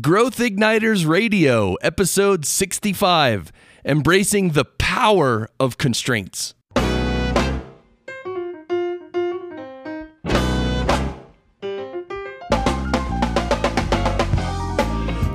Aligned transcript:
Growth 0.00 0.38
Igniters 0.38 1.06
Radio, 1.06 1.74
episode 1.82 2.46
65 2.46 3.52
Embracing 3.84 4.52
the 4.52 4.64
Power 4.64 5.50
of 5.60 5.76
Constraints. 5.76 6.54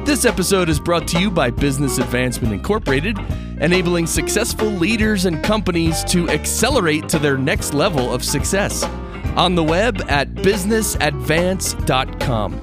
This 0.05 0.25
episode 0.25 0.69
is 0.69 0.79
brought 0.79 1.08
to 1.10 1.19
you 1.19 1.29
by 1.29 1.51
Business 1.51 1.99
Advancement 1.99 2.51
Incorporated, 2.51 3.19
enabling 3.62 4.08
successful 4.08 4.69
leaders 4.69 5.26
and 5.26 5.44
companies 5.44 6.03
to 6.05 6.28
accelerate 6.31 7.08
to 7.10 7.19
their 7.19 7.37
next 7.37 7.76
level 7.76 8.12
of 8.12 8.24
success. 8.24 8.83
On 9.35 9.53
the 9.53 9.63
web 9.63 10.01
at 10.08 10.33
businessadvance.com. 10.33 12.60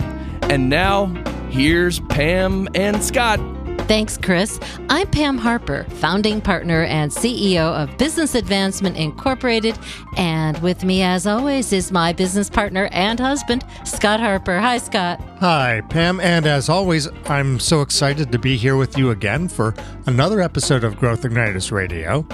And 0.51 0.69
now, 0.69 1.07
here's 1.55 2.01
Pam 2.01 2.69
and 2.75 3.03
Scott. 3.03 3.39
Thanks, 3.87 4.19
Chris. 4.19 4.59
I'm 4.89 5.07
Pam 5.07 5.39
Harper, 5.39 5.85
founding 5.85 6.41
partner 6.41 6.83
and 6.83 7.13
CEO 7.13 7.73
of 7.81 7.97
Business 7.97 8.35
Advancement 8.35 8.97
Incorporated. 8.97 9.79
And 10.17 10.61
with 10.63 10.83
me, 10.83 11.03
as 11.03 11.29
always, 11.29 11.73
is 11.73 11.93
my 11.93 12.13
business 12.13 12.51
partner 12.51 12.89
and 12.91 13.21
husband, 13.21 13.65
Scott 13.85 14.19
Harper. 14.19 14.59
Hi, 14.59 14.79
Scott. 14.79 15.21
Hi, 15.39 15.83
Pam. 15.91 16.19
And 16.19 16.45
as 16.45 16.69
always, 16.69 17.09
I'm 17.27 17.61
so 17.61 17.83
excited 17.83 18.33
to 18.33 18.39
be 18.39 18.57
here 18.57 18.77
with 18.77 18.99
you 18.99 19.11
again 19.11 19.47
for 19.49 19.75
another 20.07 20.41
episode 20.41 20.83
of 20.83 20.97
Growth 20.97 21.23
Igniters 21.23 21.71
Radio. 21.71 22.27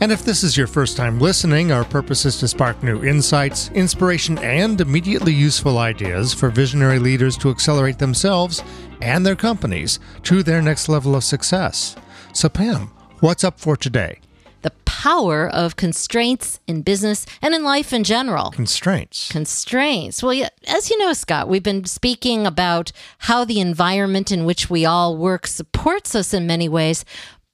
And 0.00 0.10
if 0.10 0.24
this 0.24 0.42
is 0.42 0.56
your 0.56 0.66
first 0.66 0.96
time 0.96 1.20
listening, 1.20 1.70
our 1.70 1.84
purpose 1.84 2.26
is 2.26 2.36
to 2.38 2.48
spark 2.48 2.82
new 2.82 3.04
insights, 3.04 3.70
inspiration, 3.70 4.38
and 4.38 4.80
immediately 4.80 5.32
useful 5.32 5.78
ideas 5.78 6.34
for 6.34 6.50
visionary 6.50 6.98
leaders 6.98 7.36
to 7.38 7.50
accelerate 7.50 7.98
themselves 7.98 8.62
and 9.00 9.24
their 9.24 9.36
companies 9.36 10.00
to 10.24 10.42
their 10.42 10.60
next 10.60 10.88
level 10.88 11.14
of 11.14 11.22
success. 11.22 11.94
So, 12.32 12.48
Pam, 12.48 12.90
what's 13.20 13.44
up 13.44 13.60
for 13.60 13.76
today? 13.76 14.18
The 14.62 14.72
power 14.84 15.46
of 15.48 15.76
constraints 15.76 16.58
in 16.66 16.82
business 16.82 17.26
and 17.40 17.54
in 17.54 17.62
life 17.62 17.92
in 17.92 18.02
general. 18.02 18.50
Constraints. 18.50 19.30
Constraints. 19.30 20.22
Well, 20.22 20.48
as 20.66 20.90
you 20.90 20.98
know, 20.98 21.12
Scott, 21.12 21.48
we've 21.48 21.62
been 21.62 21.84
speaking 21.84 22.46
about 22.46 22.90
how 23.18 23.44
the 23.44 23.60
environment 23.60 24.32
in 24.32 24.44
which 24.44 24.68
we 24.68 24.84
all 24.84 25.16
work 25.16 25.46
supports 25.46 26.14
us 26.14 26.32
in 26.32 26.46
many 26.46 26.68
ways, 26.68 27.04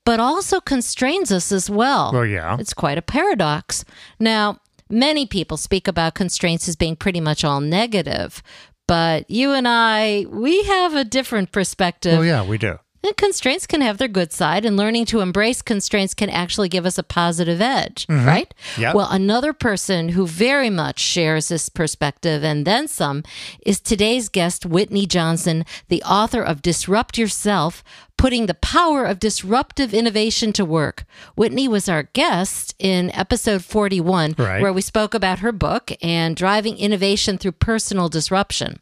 but 0.04 0.20
also 0.20 0.60
constrains 0.60 1.30
us 1.30 1.52
as 1.52 1.68
well. 1.70 2.12
Well, 2.12 2.26
yeah. 2.26 2.56
It's 2.58 2.74
quite 2.74 2.98
a 2.98 3.02
paradox. 3.02 3.84
Now, 4.18 4.58
many 4.88 5.26
people 5.26 5.56
speak 5.56 5.86
about 5.88 6.14
constraints 6.14 6.68
as 6.68 6.76
being 6.76 6.96
pretty 6.96 7.20
much 7.20 7.44
all 7.44 7.60
negative, 7.60 8.42
but 8.88 9.30
you 9.30 9.52
and 9.52 9.68
I, 9.68 10.26
we 10.28 10.62
have 10.64 10.94
a 10.94 11.04
different 11.04 11.52
perspective. 11.52 12.18
Oh, 12.18 12.22
yeah, 12.22 12.44
we 12.44 12.58
do. 12.58 12.78
And 13.02 13.16
constraints 13.16 13.66
can 13.66 13.80
have 13.80 13.96
their 13.96 14.08
good 14.08 14.30
side, 14.30 14.66
and 14.66 14.76
learning 14.76 15.06
to 15.06 15.20
embrace 15.20 15.62
constraints 15.62 16.12
can 16.12 16.28
actually 16.28 16.68
give 16.68 16.84
us 16.84 16.98
a 16.98 17.02
positive 17.02 17.60
edge, 17.60 18.06
mm-hmm. 18.06 18.26
right? 18.26 18.52
Yep. 18.76 18.94
Well, 18.94 19.08
another 19.10 19.54
person 19.54 20.10
who 20.10 20.26
very 20.26 20.68
much 20.68 20.98
shares 20.98 21.48
this 21.48 21.70
perspective 21.70 22.44
and 22.44 22.66
then 22.66 22.88
some 22.88 23.22
is 23.64 23.80
today's 23.80 24.28
guest, 24.28 24.66
Whitney 24.66 25.06
Johnson, 25.06 25.64
the 25.88 26.02
author 26.02 26.42
of 26.42 26.60
Disrupt 26.60 27.16
Yourself 27.16 27.82
Putting 28.18 28.44
the 28.44 28.54
Power 28.54 29.06
of 29.06 29.18
Disruptive 29.18 29.94
Innovation 29.94 30.52
to 30.52 30.64
Work. 30.66 31.04
Whitney 31.36 31.68
was 31.68 31.88
our 31.88 32.02
guest 32.02 32.74
in 32.78 33.10
episode 33.12 33.64
41, 33.64 34.34
Right. 34.36 34.60
where 34.60 34.74
we 34.74 34.82
spoke 34.82 35.14
about 35.14 35.38
her 35.38 35.52
book 35.52 35.90
and 36.02 36.36
driving 36.36 36.76
innovation 36.76 37.38
through 37.38 37.52
personal 37.52 38.10
disruption. 38.10 38.80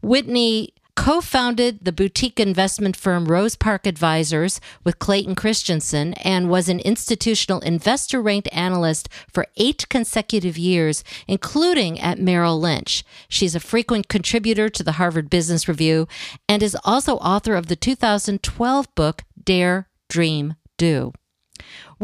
Whitney 0.00 0.72
co 0.96 1.20
founded 1.20 1.84
the 1.84 1.92
boutique 1.92 2.38
investment 2.38 2.96
firm 2.96 3.26
Rose 3.26 3.56
Park 3.56 3.86
Advisors 3.86 4.60
with 4.84 4.98
Clayton 4.98 5.34
Christensen 5.34 6.14
and 6.14 6.48
was 6.48 6.68
an 6.68 6.80
institutional 6.80 7.60
investor 7.60 8.20
ranked 8.22 8.48
analyst 8.52 9.08
for 9.28 9.46
eight 9.56 9.88
consecutive 9.88 10.56
years, 10.56 11.02
including 11.26 11.98
at 12.00 12.18
Merrill 12.18 12.60
Lynch. 12.60 13.04
She's 13.28 13.54
a 13.54 13.60
frequent 13.60 14.08
contributor 14.08 14.68
to 14.68 14.82
the 14.82 14.92
Harvard 14.92 15.30
Business 15.30 15.68
Review 15.68 16.06
and 16.48 16.62
is 16.62 16.76
also 16.84 17.16
author 17.16 17.54
of 17.54 17.66
the 17.66 17.76
2012 17.76 18.94
book 18.94 19.22
Dare, 19.42 19.88
Dream, 20.08 20.54
Do. 20.78 21.12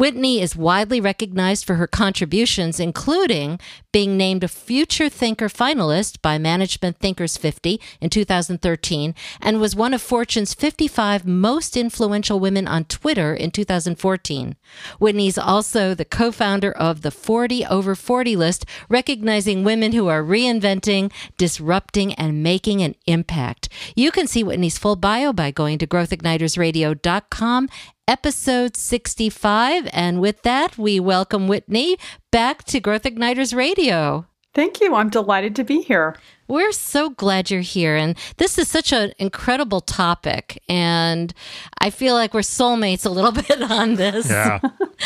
Whitney 0.01 0.41
is 0.41 0.57
widely 0.57 0.99
recognized 0.99 1.67
for 1.67 1.75
her 1.75 1.87
contributions, 1.87 2.81
including 2.81 3.61
being 3.93 4.17
named 4.17 4.43
a 4.43 4.49
Future 4.49 5.11
Thinker 5.11 5.51
finalist 5.51 6.23
by 6.23 6.39
Management 6.39 6.99
Thinkers 6.99 7.37
50 7.37 7.79
in 8.01 8.09
2013 8.09 9.15
and 9.43 9.61
was 9.61 9.77
one 9.77 9.93
of 9.93 10.01
Fortune's 10.01 10.55
55 10.55 11.27
most 11.27 11.77
influential 11.77 12.41
women 12.41 12.67
on 12.67 12.85
Twitter 12.85 13.35
in 13.35 13.51
2014. 13.51 14.57
Whitney's 14.99 15.37
also 15.37 15.93
the 15.93 16.07
co 16.07 16.33
founder 16.33 16.73
of 16.73 17.03
the 17.03 17.11
40 17.11 17.67
over 17.67 17.95
40 17.95 18.37
list, 18.37 18.65
recognizing 18.89 19.65
women 19.65 19.93
who 19.93 20.07
are 20.07 20.23
reinventing, 20.23 21.13
disrupting, 21.37 22.15
and 22.15 22.43
making 22.43 22.81
an 22.81 22.95
impact. 23.05 23.69
You 23.95 24.11
can 24.11 24.27
see 24.27 24.43
Whitney's 24.43 24.79
full 24.79 24.97
bio 24.97 25.35
by 25.35 25.51
going 25.51 25.77
to 25.77 25.87
growthignitersradio.com 25.87 27.69
episode 28.09 28.77
65. 28.77 29.89
And 29.93 30.21
with 30.21 30.43
that, 30.43 30.77
we 30.79 31.01
welcome 31.01 31.49
Whitney 31.49 31.97
back 32.31 32.65
to 32.65 32.81
Growth 32.81 33.03
Igniters 33.05 33.55
Radio. 33.55 34.27
Thank 34.53 34.81
you. 34.81 34.95
I'm 34.97 35.11
delighted 35.11 35.55
to 35.57 35.65
be 35.65 35.81
here. 35.81 36.17
We're 36.49 36.73
so 36.73 37.11
glad 37.11 37.53
you're 37.53 37.61
here. 37.61 37.95
And 37.95 38.17
this 38.39 38.59
is 38.59 38.67
such 38.67 38.93
an 38.93 39.13
incredible 39.19 39.81
topic. 39.81 40.61
And 40.69 41.33
I 41.81 41.91
feel 41.91 42.15
like 42.15 42.35
we're 42.35 42.41
soulmates 42.41 43.07
a 43.07 43.11
little 43.11 43.31
bit 43.49 43.63
on 43.63 43.95
this 43.95 44.29
Yeah. 44.29 44.59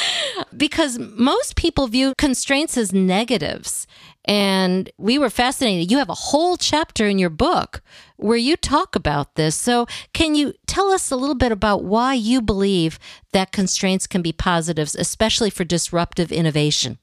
because 0.56 0.98
most 0.98 1.56
people 1.56 1.86
view 1.88 2.14
constraints 2.16 2.78
as 2.78 2.94
negatives. 2.94 3.86
And 4.26 4.90
we 4.96 5.18
were 5.18 5.30
fascinated. 5.30 5.90
You 5.90 5.98
have 5.98 6.08
a 6.08 6.14
whole 6.14 6.56
chapter 6.56 7.06
in 7.06 7.18
your 7.18 7.30
book 7.30 7.82
where 8.16 8.38
you 8.38 8.56
talk 8.56 8.96
about 8.96 9.34
this. 9.34 9.54
So, 9.54 9.86
can 10.14 10.34
you 10.34 10.54
tell 10.66 10.90
us 10.90 11.10
a 11.10 11.16
little 11.16 11.34
bit 11.34 11.52
about 11.52 11.84
why 11.84 12.14
you 12.14 12.40
believe 12.40 12.98
that 13.32 13.52
constraints 13.52 14.06
can 14.06 14.22
be 14.22 14.32
positives, 14.32 14.94
especially 14.94 15.50
for 15.50 15.64
disruptive 15.64 16.32
innovation? 16.32 16.98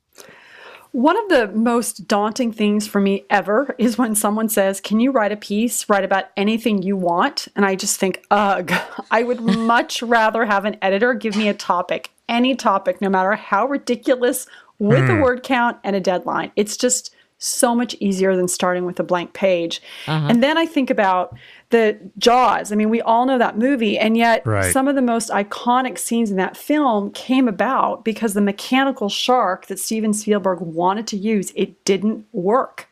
One 0.93 1.17
of 1.17 1.29
the 1.29 1.47
most 1.55 2.05
daunting 2.05 2.51
things 2.51 2.85
for 2.85 2.99
me 2.99 3.23
ever 3.29 3.73
is 3.77 3.97
when 3.97 4.13
someone 4.13 4.49
says, 4.49 4.81
Can 4.81 4.99
you 4.99 5.11
write 5.11 5.31
a 5.31 5.37
piece, 5.37 5.87
write 5.87 6.03
about 6.03 6.25
anything 6.35 6.81
you 6.81 6.97
want? 6.97 7.47
And 7.55 7.65
I 7.65 7.75
just 7.75 7.97
think, 7.97 8.25
ugh, 8.29 8.73
I 9.11 9.23
would 9.23 9.39
much 9.57 10.01
rather 10.01 10.45
have 10.45 10.65
an 10.65 10.77
editor 10.81 11.13
give 11.13 11.37
me 11.37 11.47
a 11.47 11.53
topic, 11.53 12.09
any 12.27 12.55
topic, 12.55 12.99
no 12.99 13.09
matter 13.09 13.33
how 13.33 13.67
ridiculous, 13.67 14.47
with 14.81 15.07
a 15.07 15.13
hmm. 15.13 15.21
word 15.21 15.43
count 15.43 15.77
and 15.83 15.95
a 15.95 15.99
deadline. 15.99 16.51
It's 16.55 16.75
just 16.75 17.13
so 17.37 17.75
much 17.75 17.95
easier 17.99 18.35
than 18.35 18.47
starting 18.47 18.83
with 18.83 18.99
a 18.99 19.03
blank 19.03 19.33
page. 19.33 19.79
Uh-huh. 20.07 20.27
And 20.27 20.43
then 20.43 20.57
I 20.57 20.65
think 20.65 20.89
about 20.89 21.37
the 21.71 21.97
Jaws. 22.17 22.71
I 22.71 22.75
mean, 22.75 22.89
we 22.89 23.01
all 23.01 23.25
know 23.25 23.37
that 23.37 23.57
movie, 23.57 23.97
and 23.97 24.15
yet 24.15 24.45
Right. 24.45 24.71
some 24.71 24.87
of 24.87 24.95
the 24.95 25.01
most 25.01 25.29
iconic 25.29 25.97
scenes 25.97 26.29
in 26.31 26.37
that 26.37 26.55
film 26.55 27.11
came 27.11 27.47
about 27.47 28.05
because 28.05 28.33
the 28.33 28.41
mechanical 28.41 29.09
shark 29.09 29.65
that 29.67 29.79
Steven 29.79 30.13
Spielberg 30.13 30.59
wanted 30.61 31.07
to 31.07 31.17
use, 31.17 31.51
it 31.55 31.83
didn't 31.85 32.25
work. 32.31 32.87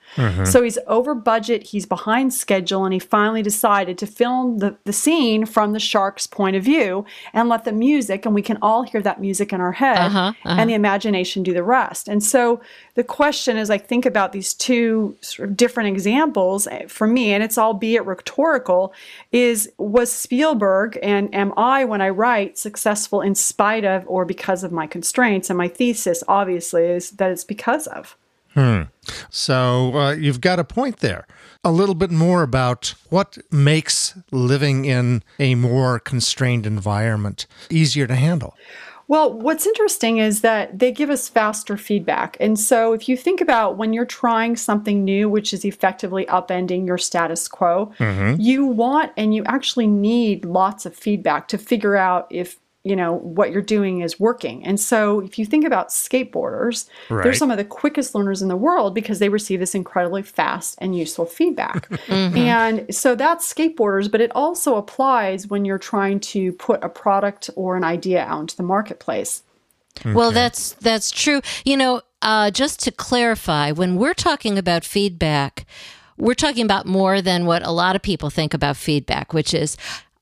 So 0.45 0.63
he's 0.63 0.79
over 0.87 1.13
budget, 1.13 1.61
he's 1.61 1.85
behind 1.85 2.33
schedule, 2.33 2.83
and 2.83 2.91
he 2.91 2.97
finally 2.99 3.43
decided 3.43 3.95
to 3.99 4.07
film 4.07 4.57
the, 4.57 4.75
the 4.85 4.91
scene 4.91 5.45
from 5.45 5.71
the 5.73 5.79
shark's 5.79 6.25
point 6.25 6.55
of 6.55 6.63
view 6.63 7.05
and 7.31 7.47
let 7.47 7.63
the 7.63 7.71
music, 7.71 8.25
and 8.25 8.33
we 8.33 8.41
can 8.41 8.57
all 8.59 8.81
hear 8.81 9.01
that 9.03 9.21
music 9.21 9.53
in 9.53 9.61
our 9.61 9.73
head, 9.73 9.99
Uh-huh, 10.07 10.33
and 10.45 10.67
the 10.67 10.73
imagination 10.73 11.43
do 11.43 11.53
the 11.53 11.61
rest. 11.61 12.07
And 12.07 12.23
so 12.23 12.59
the 12.95 13.03
question 13.03 13.55
is 13.55 13.69
I 13.69 13.77
think 13.77 14.03
about 14.07 14.31
these 14.31 14.55
two 14.55 15.15
sort 15.21 15.47
of 15.49 15.55
different 15.55 15.89
examples 15.89 16.65
eh, 16.65 16.87
for 16.87 17.05
me, 17.05 17.31
and 17.33 17.43
it's 17.43 17.59
albeit 17.59 18.03
rhetorical, 18.07 18.68
is 19.31 19.71
was 19.77 20.11
Spielberg 20.11 20.97
and 21.01 21.33
am 21.33 21.53
I, 21.57 21.85
when 21.85 22.01
I 22.01 22.09
write, 22.09 22.57
successful 22.57 23.21
in 23.21 23.35
spite 23.35 23.85
of 23.85 24.03
or 24.07 24.25
because 24.25 24.63
of 24.63 24.71
my 24.71 24.87
constraints? 24.87 25.49
And 25.49 25.57
my 25.57 25.67
thesis, 25.67 26.23
obviously, 26.27 26.85
is 26.85 27.11
that 27.11 27.31
it's 27.31 27.43
because 27.43 27.87
of. 27.87 28.15
Hmm. 28.53 28.83
So 29.29 29.95
uh, 29.95 30.11
you've 30.13 30.41
got 30.41 30.59
a 30.59 30.63
point 30.63 30.97
there. 30.97 31.27
A 31.63 31.71
little 31.71 31.95
bit 31.95 32.09
more 32.09 32.41
about 32.41 32.93
what 33.09 33.37
makes 33.51 34.17
living 34.31 34.85
in 34.85 35.23
a 35.39 35.55
more 35.55 35.99
constrained 35.99 36.65
environment 36.65 37.45
easier 37.69 38.07
to 38.07 38.15
handle. 38.15 38.55
Well, 39.09 39.33
what's 39.33 39.65
interesting 39.65 40.19
is 40.19 40.41
that 40.41 40.77
they 40.77 40.91
give 40.91 41.09
us 41.09 41.27
faster 41.27 41.77
feedback. 41.77 42.37
And 42.39 42.59
so 42.59 42.93
if 42.93 43.09
you 43.09 43.17
think 43.17 43.41
about 43.41 43.75
when 43.75 43.91
you're 43.91 44.05
trying 44.05 44.55
something 44.55 45.03
new, 45.03 45.27
which 45.27 45.51
is 45.51 45.65
effectively 45.65 46.27
upending 46.27 46.85
your 46.85 46.99
status 46.99 47.47
quo, 47.47 47.91
mm-hmm. 47.97 48.39
you 48.39 48.67
want 48.67 49.11
and 49.17 49.33
you 49.33 49.43
actually 49.45 49.87
need 49.87 50.45
lots 50.45 50.85
of 50.85 50.95
feedback 50.95 51.47
to 51.47 51.57
figure 51.57 51.95
out 51.95 52.27
if 52.29 52.59
you 52.89 52.95
know 52.95 53.13
what 53.13 53.51
you're 53.51 53.61
doing 53.61 54.01
is 54.01 54.19
working. 54.19 54.65
And 54.65 54.79
so 54.79 55.19
if 55.19 55.37
you 55.39 55.45
think 55.45 55.65
about 55.65 55.89
skateboarders 55.89 56.87
Right. 57.09 57.23
they're 57.23 57.33
some 57.33 57.51
of 57.51 57.57
the 57.57 57.65
quickest 57.65 58.15
learners 58.15 58.41
in 58.41 58.47
the 58.47 58.57
world 58.57 58.95
because 58.95 59.19
they 59.19 59.29
receive 59.29 59.59
this 59.59 59.75
incredibly 59.75 60.23
fast 60.23 60.75
and 60.79 60.97
useful 60.97 61.25
feedback. 61.25 61.89
And 62.09 62.93
so 62.93 63.15
that's 63.15 63.51
skateboarders 63.53 64.09
but 64.11 64.21
it 64.21 64.31
also 64.33 64.75
applies 64.75 65.47
when 65.47 65.65
you're 65.65 65.77
trying 65.77 66.19
to 66.33 66.53
put 66.53 66.83
a 66.83 66.89
product 66.89 67.49
or 67.55 67.77
an 67.77 67.83
idea 67.83 68.23
out 68.23 68.41
into 68.41 68.57
the 68.57 68.63
marketplace. 68.63 69.43
Well, 70.05 70.31
that's 70.31 70.73
that's 70.73 71.11
true. 71.11 71.41
You 71.65 71.77
know, 71.77 72.01
uh, 72.21 72.51
just 72.51 72.79
to 72.81 72.91
clarify, 72.91 73.71
when 73.71 73.95
we're 73.97 74.13
talking 74.13 74.57
about 74.57 74.83
feedback, 74.85 75.65
we're 76.17 76.35
talking 76.35 76.63
about 76.65 76.85
more 76.85 77.21
than 77.21 77.45
what 77.45 77.65
a 77.65 77.71
lot 77.71 77.95
of 77.95 78.01
people 78.01 78.29
think 78.29 78.53
about 78.53 78.77
feedback, 78.77 79.33
which 79.33 79.53
is, 79.53 79.77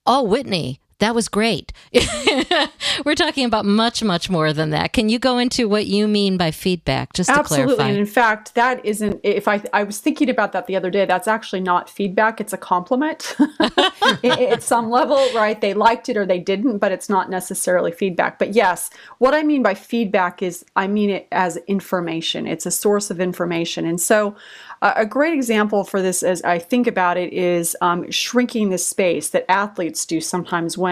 oh, 0.05 0.23
Whitney, 0.23 0.79
that 0.99 1.13
was 1.13 1.27
great. 1.27 1.71
we're 3.05 3.15
talking 3.15 3.45
about 3.45 3.65
much, 3.65 4.03
much 4.03 4.29
more 4.29 4.51
than 4.51 4.71
that. 4.71 4.93
Can 4.93 5.09
you 5.09 5.19
go 5.19 5.37
into 5.37 5.69
what 5.69 5.85
you 5.85 6.07
mean 6.07 6.37
by 6.37 6.49
feedback, 6.49 7.13
just 7.13 7.29
to 7.29 7.37
Absolutely. 7.37 7.75
clarify? 7.75 7.89
And 7.89 7.99
in 7.99 8.05
fact, 8.07 8.55
that 8.55 8.83
isn't, 8.83 9.19
if 9.23 9.47
I, 9.47 9.61
I 9.73 9.83
was 9.83 9.99
thinking 9.99 10.29
about 10.29 10.53
that 10.53 10.65
the 10.65 10.75
other 10.75 10.89
day, 10.89 11.05
that's 11.05 11.27
actually 11.27 11.61
not 11.61 11.87
feedback. 11.87 12.41
It's 12.41 12.53
a 12.53 12.57
compliment 12.57 13.35
at 14.23 14.63
some 14.63 14.89
level, 14.89 15.17
right? 15.35 15.61
They 15.61 15.75
liked 15.75 16.09
it 16.09 16.17
or 16.17 16.25
they 16.25 16.39
didn't, 16.39 16.79
but 16.79 16.91
it's 16.91 17.09
not 17.09 17.29
necessarily 17.29 17.91
feedback. 17.91 18.39
But 18.39 18.53
yes, 18.53 18.89
what 19.19 19.35
I 19.35 19.43
mean 19.43 19.61
by 19.61 19.75
feedback 19.75 20.41
is 20.41 20.65
I 20.75 20.87
mean 20.87 21.11
it 21.11 21.27
as 21.31 21.57
information. 21.67 22.47
It's 22.47 22.65
a 22.65 22.71
source 22.71 23.11
of 23.11 23.19
information. 23.19 23.85
And 23.85 24.01
so 24.01 24.35
uh, 24.81 24.93
a 24.95 25.05
great 25.05 25.33
example 25.33 25.83
for 25.83 26.01
this 26.01 26.23
as 26.23 26.41
I 26.43 26.59
think 26.59 26.87
about 26.87 27.17
it 27.17 27.33
is 27.33 27.75
um, 27.81 28.09
shrinking 28.11 28.69
the 28.69 28.77
space 28.77 29.29
that 29.29 29.49
athletes 29.49 30.05
do 30.05 30.21
sometimes 30.21 30.77
when 30.77 30.86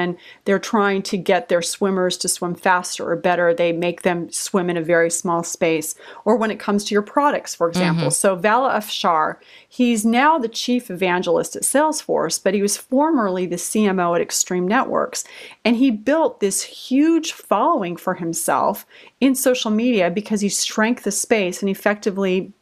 they're 0.45 0.59
trying 0.59 1.01
to 1.03 1.17
get 1.17 1.49
their 1.49 1.61
swimmers 1.61 2.17
to 2.17 2.27
swim 2.27 2.55
faster 2.55 3.09
or 3.09 3.15
better. 3.15 3.53
They 3.53 3.71
make 3.71 4.01
them 4.01 4.31
swim 4.31 4.69
in 4.69 4.77
a 4.77 4.81
very 4.81 5.09
small 5.09 5.43
space. 5.43 5.95
Or 6.23 6.35
when 6.35 6.51
it 6.51 6.59
comes 6.59 6.83
to 6.85 6.93
your 6.93 7.01
products, 7.01 7.55
for 7.55 7.67
example. 7.67 8.05
Mm-hmm. 8.05 8.11
So 8.11 8.35
Vala 8.35 8.73
Afshar, 8.73 9.37
he's 9.67 10.05
now 10.05 10.37
the 10.37 10.47
chief 10.47 10.89
evangelist 10.89 11.55
at 11.55 11.63
Salesforce, 11.63 12.41
but 12.43 12.53
he 12.53 12.61
was 12.61 12.77
formerly 12.77 13.45
the 13.45 13.55
CMO 13.55 14.15
at 14.15 14.21
Extreme 14.21 14.67
Networks. 14.67 15.23
And 15.63 15.75
he 15.75 15.91
built 15.91 16.39
this 16.39 16.61
huge 16.61 17.33
following 17.33 17.97
for 17.97 18.15
himself 18.15 18.85
in 19.19 19.35
social 19.35 19.71
media 19.71 20.09
because 20.09 20.41
he 20.41 20.49
shrank 20.49 21.03
the 21.03 21.11
space 21.11 21.61
and 21.61 21.69
effectively 21.69 22.53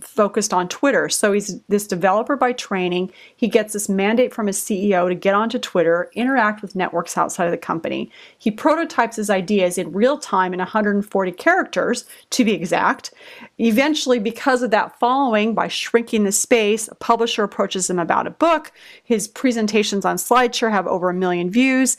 focused 0.00 0.54
on 0.54 0.68
Twitter. 0.68 1.08
So 1.08 1.32
he's 1.32 1.60
this 1.68 1.86
developer 1.86 2.36
by 2.36 2.52
training. 2.52 3.12
He 3.36 3.46
gets 3.46 3.74
this 3.74 3.88
mandate 3.88 4.32
from 4.32 4.46
his 4.46 4.58
CEO 4.58 5.08
to 5.08 5.14
get 5.14 5.34
onto 5.34 5.58
Twitter, 5.58 6.10
interact 6.14 6.62
with 6.62 6.74
networks 6.74 7.18
outside 7.18 7.44
of 7.44 7.50
the 7.50 7.58
company. 7.58 8.10
He 8.38 8.50
prototypes 8.50 9.16
his 9.16 9.28
ideas 9.28 9.76
in 9.76 9.92
real 9.92 10.18
time 10.18 10.54
in 10.54 10.58
140 10.58 11.32
characters, 11.32 12.06
to 12.30 12.44
be 12.44 12.52
exact. 12.52 13.12
Eventually, 13.58 14.18
because 14.18 14.62
of 14.62 14.70
that 14.70 14.98
following, 14.98 15.54
by 15.54 15.68
shrinking 15.68 16.24
the 16.24 16.32
space, 16.32 16.88
a 16.88 16.94
publisher 16.94 17.44
approaches 17.44 17.90
him 17.90 17.98
about 17.98 18.26
a 18.26 18.30
book. 18.30 18.72
His 19.04 19.28
presentations 19.28 20.04
on 20.04 20.16
SlideShare 20.16 20.70
have 20.70 20.86
over 20.86 21.10
a 21.10 21.14
million 21.14 21.50
views 21.50 21.98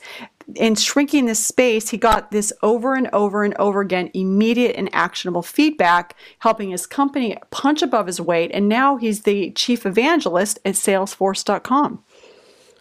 in 0.54 0.74
shrinking 0.74 1.26
this 1.26 1.44
space, 1.44 1.90
he 1.90 1.98
got 1.98 2.30
this 2.30 2.52
over 2.62 2.94
and 2.94 3.08
over 3.12 3.44
and 3.44 3.54
over 3.58 3.80
again, 3.80 4.10
immediate 4.14 4.76
and 4.76 4.88
actionable 4.92 5.42
feedback, 5.42 6.16
helping 6.40 6.70
his 6.70 6.86
company 6.86 7.36
punch 7.50 7.82
above 7.82 8.06
his 8.06 8.20
weight. 8.20 8.50
And 8.54 8.68
now 8.68 8.96
he's 8.96 9.22
the 9.22 9.50
chief 9.50 9.84
evangelist 9.84 10.58
at 10.64 10.74
Salesforce.com. 10.74 12.02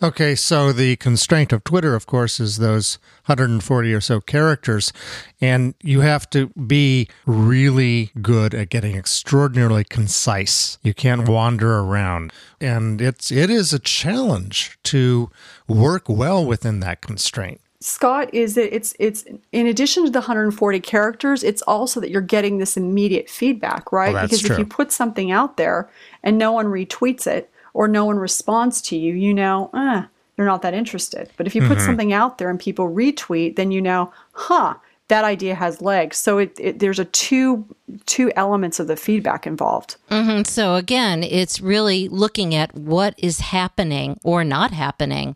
Okay, 0.01 0.35
so 0.35 0.71
the 0.71 0.95
constraint 0.97 1.51
of 1.51 1.63
Twitter, 1.63 1.95
of 1.95 2.05
course, 2.05 2.39
is 2.39 2.57
those 2.57 2.99
140 3.25 3.93
or 3.93 4.01
so 4.01 4.21
characters, 4.21 4.93
and 5.41 5.73
you 5.81 6.01
have 6.01 6.29
to 6.29 6.47
be 6.49 7.07
really 7.25 8.11
good 8.21 8.53
at 8.53 8.69
getting 8.69 8.95
extraordinarily 8.95 9.83
concise. 9.83 10.77
You 10.83 10.93
can't 10.93 11.27
wander 11.27 11.79
around, 11.79 12.31
and 12.61 13.01
it's 13.01 13.31
it 13.31 13.49
is 13.49 13.73
a 13.73 13.79
challenge 13.79 14.77
to 14.83 15.31
work 15.67 16.07
well 16.07 16.45
within 16.45 16.79
that 16.81 17.01
constraint. 17.01 17.59
Scott 17.79 18.31
is 18.33 18.53
that 18.53 18.75
it's 18.75 18.95
it's 18.99 19.25
in 19.51 19.65
addition 19.65 20.05
to 20.05 20.11
the 20.11 20.19
140 20.19 20.79
characters, 20.79 21.43
it's 21.43 21.63
also 21.63 21.99
that 22.01 22.11
you're 22.11 22.21
getting 22.21 22.59
this 22.59 22.77
immediate 22.77 23.29
feedback, 23.31 23.91
right? 23.91 24.13
Well, 24.13 24.27
that's 24.27 24.41
because 24.41 24.51
if 24.51 24.59
you 24.59 24.65
put 24.65 24.91
something 24.91 25.31
out 25.31 25.57
there 25.57 25.89
and 26.21 26.37
no 26.37 26.51
one 26.51 26.67
retweets 26.67 27.25
it 27.25 27.51
or 27.77 27.87
no 27.87 28.05
one 28.05 28.17
responds 28.17 28.81
to 28.81 28.97
you, 28.97 29.13
you 29.13 29.33
know, 29.33 29.69
eh, 29.75 30.01
they're 30.35 30.45
not 30.53 30.63
that 30.63 30.73
interested. 30.73 31.29
But 31.37 31.45
if 31.47 31.53
you 31.55 31.61
Mm-hmm. 31.61 31.73
put 31.73 31.81
something 31.81 32.11
out 32.11 32.37
there 32.37 32.49
and 32.49 32.59
people 32.59 32.89
retweet, 32.89 33.55
then 33.55 33.71
you 33.71 33.81
know, 33.81 34.11
huh, 34.33 34.73
that 35.09 35.23
idea 35.23 35.53
has 35.55 35.79
legs. 35.81 36.17
So 36.17 36.39
it, 36.39 36.51
it 36.59 36.79
there's 36.79 36.99
a 36.99 37.05
two 37.05 37.65
two 38.05 38.31
elements 38.35 38.79
of 38.79 38.87
the 38.87 38.95
feedback 38.97 39.45
involved. 39.47 39.95
And 40.09 40.47
so 40.47 40.75
again, 40.75 41.23
it's 41.23 41.61
really 41.61 42.09
looking 42.09 42.55
at 42.55 42.73
what 42.75 43.13
is 43.17 43.39
happening 43.39 44.17
or 44.23 44.43
not 44.43 44.71
happening. 44.71 45.35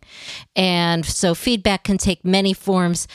And 0.56 1.06
so 1.06 1.34
feedback 1.34 1.84
can 1.84 1.96
take 1.98 2.24
many 2.24 2.52
forms. 2.54 3.06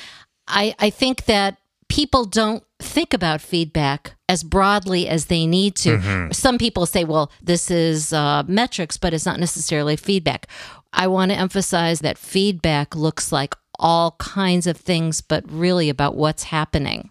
I, 0.47 0.73
I 0.79 0.89
think 0.89 1.25
that 1.25 1.57
people 1.89 2.25
don't 2.25 2.63
think 2.79 3.13
about 3.13 3.41
feedback 3.41 4.13
as 4.29 4.43
broadly 4.43 5.07
as 5.07 5.25
they 5.25 5.45
need 5.47 5.75
to. 5.77 6.29
Some 6.31 6.57
people 6.57 6.85
say, 6.85 7.03
well, 7.03 7.31
this 7.41 7.71
is 7.71 8.13
uh, 8.13 8.43
metrics, 8.47 8.97
but 8.97 9.13
it's 9.13 9.25
not 9.25 9.39
necessarily 9.39 9.95
feedback. 9.95 10.47
I 10.93 11.07
want 11.07 11.31
to 11.31 11.37
emphasize 11.37 11.99
that 12.01 12.17
feedback 12.17 12.95
looks 12.95 13.31
like 13.31 13.55
all 13.79 14.11
kinds 14.19 14.67
of 14.67 14.75
things, 14.77 15.21
but 15.21 15.43
really 15.49 15.89
about 15.89 16.15
what's 16.15 16.43
happening. 16.43 17.09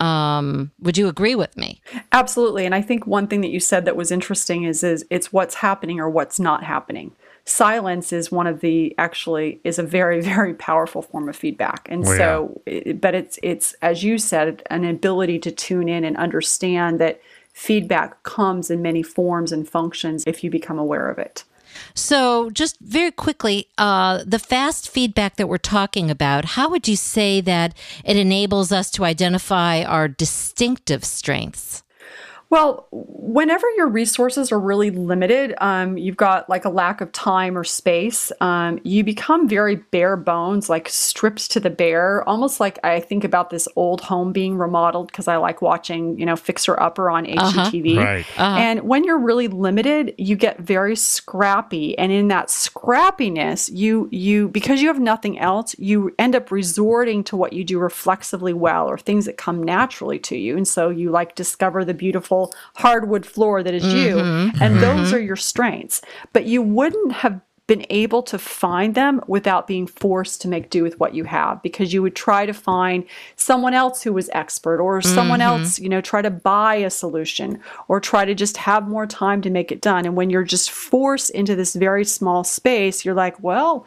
Um, 0.00 0.70
would 0.80 0.96
you 0.96 1.08
agree 1.08 1.34
with 1.34 1.56
me? 1.56 1.80
Absolutely. 2.12 2.64
And 2.64 2.74
I 2.74 2.82
think 2.82 3.06
one 3.06 3.26
thing 3.26 3.40
that 3.40 3.50
you 3.50 3.58
said 3.58 3.84
that 3.84 3.96
was 3.96 4.12
interesting 4.12 4.62
is 4.62 4.84
is 4.84 5.04
it's 5.10 5.32
what's 5.32 5.56
happening 5.56 5.98
or 5.98 6.08
what's 6.08 6.38
not 6.38 6.62
happening. 6.62 7.12
Silence 7.48 8.12
is 8.12 8.30
one 8.30 8.46
of 8.46 8.60
the 8.60 8.94
actually 8.98 9.60
is 9.64 9.78
a 9.78 9.82
very 9.82 10.20
very 10.34 10.54
powerful 10.54 11.02
form 11.02 11.28
of 11.28 11.36
feedback. 11.36 11.88
And 11.90 12.04
Well, 12.04 12.16
so 12.16 12.60
it- 12.66 13.00
but 13.00 13.14
it's 13.14 13.38
it's 13.42 13.74
as 13.82 14.02
you 14.04 14.18
said 14.18 14.62
an 14.70 14.84
ability 14.84 15.38
to 15.40 15.50
tune 15.50 15.88
in 15.88 16.04
and 16.04 16.16
understand 16.16 16.98
that 17.00 17.20
feedback 17.52 18.22
comes 18.22 18.70
in 18.70 18.82
many 18.82 19.02
forms 19.02 19.50
and 19.50 19.68
functions 19.68 20.22
if 20.26 20.44
you 20.44 20.50
become 20.50 20.78
aware 20.78 21.08
of 21.10 21.18
it. 21.18 21.44
So, 21.94 22.50
just 22.50 22.78
very 22.80 23.10
quickly, 23.10 23.68
uh, 23.78 24.24
the 24.26 24.38
fast 24.38 24.88
feedback 24.88 25.36
that 25.36 25.48
we're 25.48 25.58
talking 25.58 26.10
about, 26.10 26.44
how 26.56 26.68
would 26.70 26.88
you 26.88 26.96
say 26.96 27.40
that 27.42 27.74
it 28.04 28.16
enables 28.16 28.72
us 28.72 28.90
to 28.92 29.04
identify 29.04 29.82
our 29.82 30.08
distinctive 30.08 31.04
strengths? 31.04 31.82
Well, 32.50 32.88
whenever 32.90 33.68
your 33.76 33.88
resources 33.88 34.50
are 34.52 34.58
really 34.58 34.90
limited, 34.90 35.54
um, 35.58 35.98
you've 35.98 36.16
got 36.16 36.48
like 36.48 36.64
a 36.64 36.70
lack 36.70 37.02
of 37.02 37.12
time 37.12 37.58
or 37.58 37.64
space, 37.64 38.32
um, 38.40 38.80
you 38.84 39.04
become 39.04 39.46
very 39.46 39.76
bare 39.76 40.16
bones, 40.16 40.70
like 40.70 40.88
stripped 40.88 41.50
to 41.50 41.60
the 41.60 41.68
bare. 41.68 42.26
Almost 42.26 42.58
like 42.58 42.78
I 42.82 43.00
think 43.00 43.22
about 43.22 43.50
this 43.50 43.68
old 43.76 44.00
home 44.00 44.32
being 44.32 44.56
remodeled 44.56 45.08
because 45.08 45.28
I 45.28 45.36
like 45.36 45.60
watching, 45.60 46.18
you 46.18 46.24
know, 46.24 46.36
Fixer 46.36 46.80
Upper 46.80 47.10
on 47.10 47.26
HGTV. 47.26 47.98
Right. 47.98 48.26
And 48.38 48.80
when 48.80 49.04
you're 49.04 49.18
really 49.18 49.48
limited, 49.48 50.14
you 50.16 50.34
get 50.34 50.58
very 50.58 50.96
scrappy, 50.96 51.98
and 51.98 52.10
in 52.10 52.28
that 52.28 52.48
scrappiness, 52.48 53.70
you 53.74 54.08
you 54.10 54.48
because 54.48 54.80
you 54.80 54.88
have 54.88 55.00
nothing 55.00 55.38
else, 55.38 55.74
you 55.78 56.14
end 56.18 56.34
up 56.34 56.50
resorting 56.50 57.22
to 57.24 57.36
what 57.36 57.52
you 57.52 57.62
do 57.62 57.78
reflexively 57.78 58.54
well 58.54 58.88
or 58.88 58.96
things 58.96 59.26
that 59.26 59.36
come 59.36 59.62
naturally 59.62 60.18
to 60.20 60.36
you, 60.36 60.56
and 60.56 60.66
so 60.66 60.88
you 60.88 61.10
like 61.10 61.34
discover 61.34 61.84
the 61.84 61.92
beautiful 61.92 62.37
hardwood 62.76 63.26
floor 63.26 63.62
that 63.62 63.74
is 63.74 63.84
you, 63.84 64.16
mm-hmm. 64.16 64.62
and 64.62 64.74
mm-hmm. 64.74 64.80
those 64.80 65.12
are 65.12 65.20
your 65.20 65.36
strengths. 65.36 66.00
But 66.32 66.44
you 66.46 66.62
wouldn't 66.62 67.12
have 67.12 67.40
been 67.68 67.84
able 67.90 68.22
to 68.22 68.38
find 68.38 68.94
them 68.94 69.20
without 69.26 69.66
being 69.66 69.86
forced 69.86 70.40
to 70.40 70.48
make 70.48 70.70
do 70.70 70.82
with 70.82 70.98
what 70.98 71.14
you 71.14 71.24
have 71.24 71.62
because 71.62 71.92
you 71.92 72.00
would 72.00 72.16
try 72.16 72.46
to 72.46 72.54
find 72.54 73.04
someone 73.36 73.74
else 73.74 74.02
who 74.02 74.12
was 74.12 74.30
expert 74.32 74.80
or 74.80 75.02
someone 75.02 75.40
mm-hmm. 75.40 75.60
else 75.60 75.78
you 75.78 75.88
know 75.88 76.00
try 76.00 76.22
to 76.22 76.30
buy 76.30 76.76
a 76.76 76.88
solution 76.88 77.60
or 77.86 78.00
try 78.00 78.24
to 78.24 78.34
just 78.34 78.56
have 78.56 78.88
more 78.88 79.06
time 79.06 79.42
to 79.42 79.50
make 79.50 79.70
it 79.70 79.82
done. 79.82 80.06
And 80.06 80.16
when 80.16 80.30
you're 80.30 80.44
just 80.44 80.70
forced 80.70 81.28
into 81.30 81.54
this 81.54 81.74
very 81.74 82.06
small 82.06 82.42
space 82.42 83.04
you're 83.04 83.14
like 83.14 83.40
well 83.42 83.86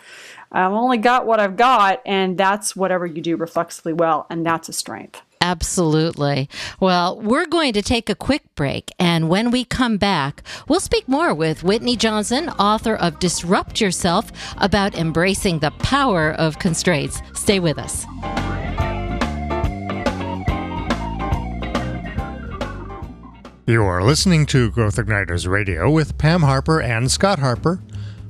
i've 0.51 0.72
only 0.72 0.98
got 0.98 1.25
what 1.25 1.39
i've 1.39 1.58
got 1.58 2.01
and 2.05 2.38
that's 2.38 2.75
whatever 2.75 3.05
you 3.05 3.22
do 3.22 3.36
reflexively 3.36 3.93
well 3.93 4.27
and 4.29 4.46
that's 4.46 4.70
a 4.70 4.74
strength 4.74 5.22
Absolutely. 5.41 6.48
Well, 6.79 7.19
we're 7.19 7.48
going 7.48 7.74
to 7.74 7.81
take 7.81 8.10
a 8.10 8.15
quick 8.15 8.43
break, 8.55 8.91
and 9.00 9.27
when 9.27 9.50
we 9.50 9.65
come 9.65 9.98
back, 9.98 10.43
we'll 10.67 10.79
speak 10.79 11.07
more 11.07 11.33
with 11.33 11.63
Whitney 11.63 11.95
Johnson, 11.95 12.50
author 12.50 12.95
of 12.95 13.19
Disrupt 13.19 13.81
Yourself, 13.81 14.31
about 14.57 14.95
embracing 14.95 15.60
the 15.60 15.71
power 15.71 16.31
of 16.31 16.60
constraints. 16.60 17.21
Stay 17.33 17.60
with 17.60 17.79
us. 17.79 18.05
You 23.65 23.83
are 23.83 24.03
listening 24.03 24.45
to 24.48 24.69
Growth 24.69 24.98
Igniters 24.98 25.48
Radio 25.48 25.89
with 25.89 26.17
Pam 26.17 26.41
Harper 26.41 26.81
and 26.81 27.10
Scott 27.10 27.39
Harper, 27.39 27.81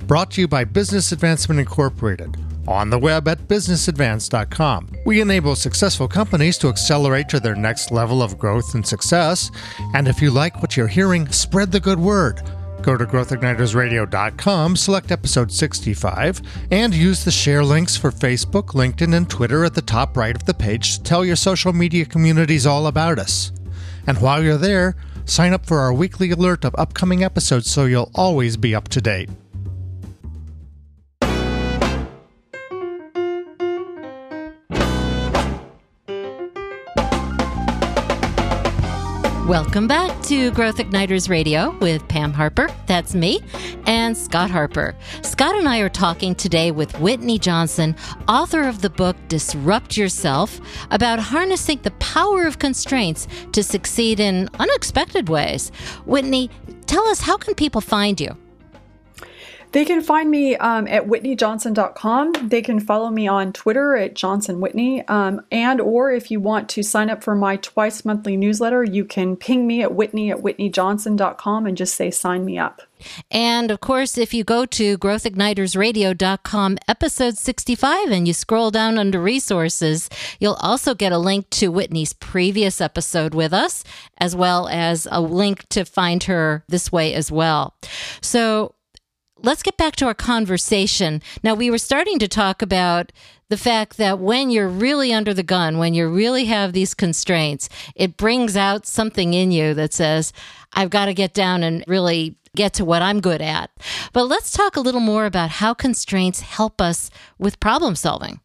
brought 0.07 0.31
to 0.31 0.41
you 0.41 0.47
by 0.47 0.63
Business 0.63 1.11
Advancement 1.11 1.59
Incorporated, 1.59 2.37
on 2.67 2.89
the 2.89 2.99
web 2.99 3.27
at 3.27 3.47
businessadvance.com. 3.47 4.89
We 5.05 5.21
enable 5.21 5.55
successful 5.55 6.07
companies 6.07 6.57
to 6.59 6.69
accelerate 6.69 7.29
to 7.29 7.39
their 7.39 7.55
next 7.55 7.91
level 7.91 8.21
of 8.21 8.37
growth 8.37 8.75
and 8.75 8.85
success. 8.85 9.51
And 9.93 10.07
if 10.07 10.21
you 10.21 10.31
like 10.31 10.61
what 10.61 10.77
you're 10.77 10.87
hearing, 10.87 11.27
spread 11.31 11.71
the 11.71 11.79
good 11.79 11.99
word. 11.99 12.41
Go 12.81 12.97
to 12.97 13.05
growthignitersradio.com, 13.05 14.75
select 14.75 15.11
episode 15.11 15.51
65, 15.51 16.41
and 16.71 16.93
use 16.93 17.23
the 17.23 17.31
share 17.31 17.63
links 17.63 17.95
for 17.95 18.11
Facebook, 18.11 18.69
LinkedIn, 18.69 19.15
and 19.15 19.29
Twitter 19.29 19.63
at 19.63 19.75
the 19.75 19.81
top 19.81 20.17
right 20.17 20.35
of 20.35 20.45
the 20.45 20.53
page 20.53 20.97
to 20.97 21.03
tell 21.03 21.23
your 21.23 21.35
social 21.35 21.73
media 21.73 22.05
communities 22.05 22.65
all 22.65 22.87
about 22.87 23.19
us. 23.19 23.51
And 24.07 24.19
while 24.19 24.43
you're 24.43 24.57
there, 24.57 24.95
sign 25.25 25.53
up 25.53 25.65
for 25.65 25.79
our 25.79 25.93
weekly 25.93 26.31
alert 26.31 26.65
of 26.65 26.75
upcoming 26.77 27.23
episodes 27.23 27.69
so 27.69 27.85
you'll 27.85 28.11
always 28.15 28.57
be 28.57 28.73
up 28.73 28.87
to 28.89 29.01
date. 29.01 29.29
Welcome 39.51 39.85
back 39.85 40.23
to 40.27 40.49
Growth 40.51 40.77
Igniters 40.77 41.27
Radio 41.27 41.77
with 41.79 42.07
Pam 42.07 42.31
Harper, 42.31 42.69
that's 42.87 43.13
me, 43.13 43.41
and 43.85 44.15
Scott 44.15 44.49
Harper. 44.49 44.95
Scott 45.23 45.55
and 45.55 45.67
I 45.67 45.79
are 45.79 45.89
talking 45.89 46.35
today 46.35 46.71
with 46.71 46.97
Whitney 47.01 47.37
Johnson, 47.37 47.97
author 48.29 48.61
of 48.61 48.81
the 48.81 48.89
book 48.89 49.17
Disrupt 49.27 49.97
Yourself, 49.97 50.61
about 50.89 51.19
harnessing 51.19 51.79
the 51.83 51.91
power 51.91 52.45
of 52.47 52.59
constraints 52.59 53.27
to 53.51 53.61
succeed 53.61 54.21
in 54.21 54.47
unexpected 54.57 55.27
ways. 55.27 55.69
Whitney, 56.05 56.49
tell 56.85 57.05
us 57.09 57.19
how 57.19 57.35
can 57.35 57.53
people 57.53 57.81
find 57.81 58.21
you? 58.21 58.37
They 59.71 59.85
can 59.85 60.01
find 60.01 60.29
me 60.29 60.55
um, 60.57 60.87
at 60.87 61.07
whitneyjohnson.com. 61.07 62.49
They 62.49 62.61
can 62.61 62.79
follow 62.79 63.09
me 63.09 63.27
on 63.27 63.53
Twitter 63.53 63.95
at 63.95 64.15
Johnson 64.15 64.59
Whitney. 64.59 65.07
Um, 65.07 65.41
and 65.51 65.79
or 65.79 66.11
if 66.11 66.29
you 66.29 66.39
want 66.39 66.67
to 66.69 66.83
sign 66.83 67.09
up 67.09 67.23
for 67.23 67.35
my 67.35 67.55
twice 67.57 68.03
monthly 68.03 68.35
newsletter, 68.35 68.83
you 68.83 69.05
can 69.05 69.37
ping 69.37 69.67
me 69.67 69.81
at 69.81 69.93
whitney 69.93 70.31
at 70.31 70.39
whitneyjohnson.com 70.39 71.65
and 71.65 71.77
just 71.77 71.95
say 71.95 72.11
sign 72.11 72.43
me 72.43 72.57
up. 72.57 72.81
And 73.31 73.71
of 73.71 73.79
course, 73.79 74.17
if 74.17 74.33
you 74.33 74.43
go 74.43 74.65
to 74.65 74.97
growthignitersradio.com, 74.97 76.77
episode 76.87 77.37
65, 77.37 78.11
and 78.11 78.27
you 78.27 78.33
scroll 78.33 78.71
down 78.71 78.97
under 78.97 79.19
resources, 79.19 80.09
you'll 80.39 80.59
also 80.61 80.93
get 80.93 81.11
a 81.11 81.17
link 81.17 81.49
to 81.51 81.71
Whitney's 81.71 82.13
previous 82.13 82.81
episode 82.81 83.33
with 83.33 83.53
us, 83.53 83.83
as 84.17 84.35
well 84.35 84.67
as 84.67 85.07
a 85.11 85.21
link 85.21 85.67
to 85.69 85.85
find 85.85 86.23
her 86.23 86.63
this 86.67 86.91
way 86.91 87.13
as 87.13 87.31
well. 87.31 87.75
So, 88.21 88.75
let's 89.43 89.63
get 89.63 89.77
back 89.77 89.95
to 89.97 90.05
our 90.05 90.13
conversation. 90.13 91.21
Now, 91.43 91.53
we 91.53 91.69
were 91.69 91.77
starting 91.77 92.19
to 92.19 92.27
talk 92.27 92.61
about 92.61 93.11
the 93.49 93.57
fact 93.57 93.97
that 93.97 94.19
when 94.19 94.49
you're 94.49 94.67
really 94.67 95.13
under 95.13 95.33
the 95.33 95.43
gun, 95.43 95.77
when 95.77 95.93
you 95.93 96.07
really 96.07 96.45
have 96.45 96.73
these 96.73 96.93
constraints, 96.93 97.67
it 97.95 98.17
brings 98.17 98.55
out 98.55 98.85
something 98.85 99.33
in 99.33 99.51
you 99.51 99.73
that 99.73 99.93
says, 99.93 100.31
I've 100.73 100.89
got 100.89 101.05
to 101.05 101.13
get 101.13 101.33
down 101.33 101.63
and 101.63 101.83
really 101.87 102.35
get 102.55 102.73
to 102.73 102.85
what 102.85 103.01
I'm 103.01 103.21
good 103.21 103.41
at. 103.41 103.71
But 104.13 104.25
let's 104.25 104.51
talk 104.51 104.75
a 104.75 104.81
little 104.81 105.01
more 105.01 105.25
about 105.25 105.49
how 105.49 105.73
constraints 105.73 106.41
help 106.41 106.81
us 106.81 107.09
with 107.37 107.59
problem 107.59 107.95
solving. 107.95 108.39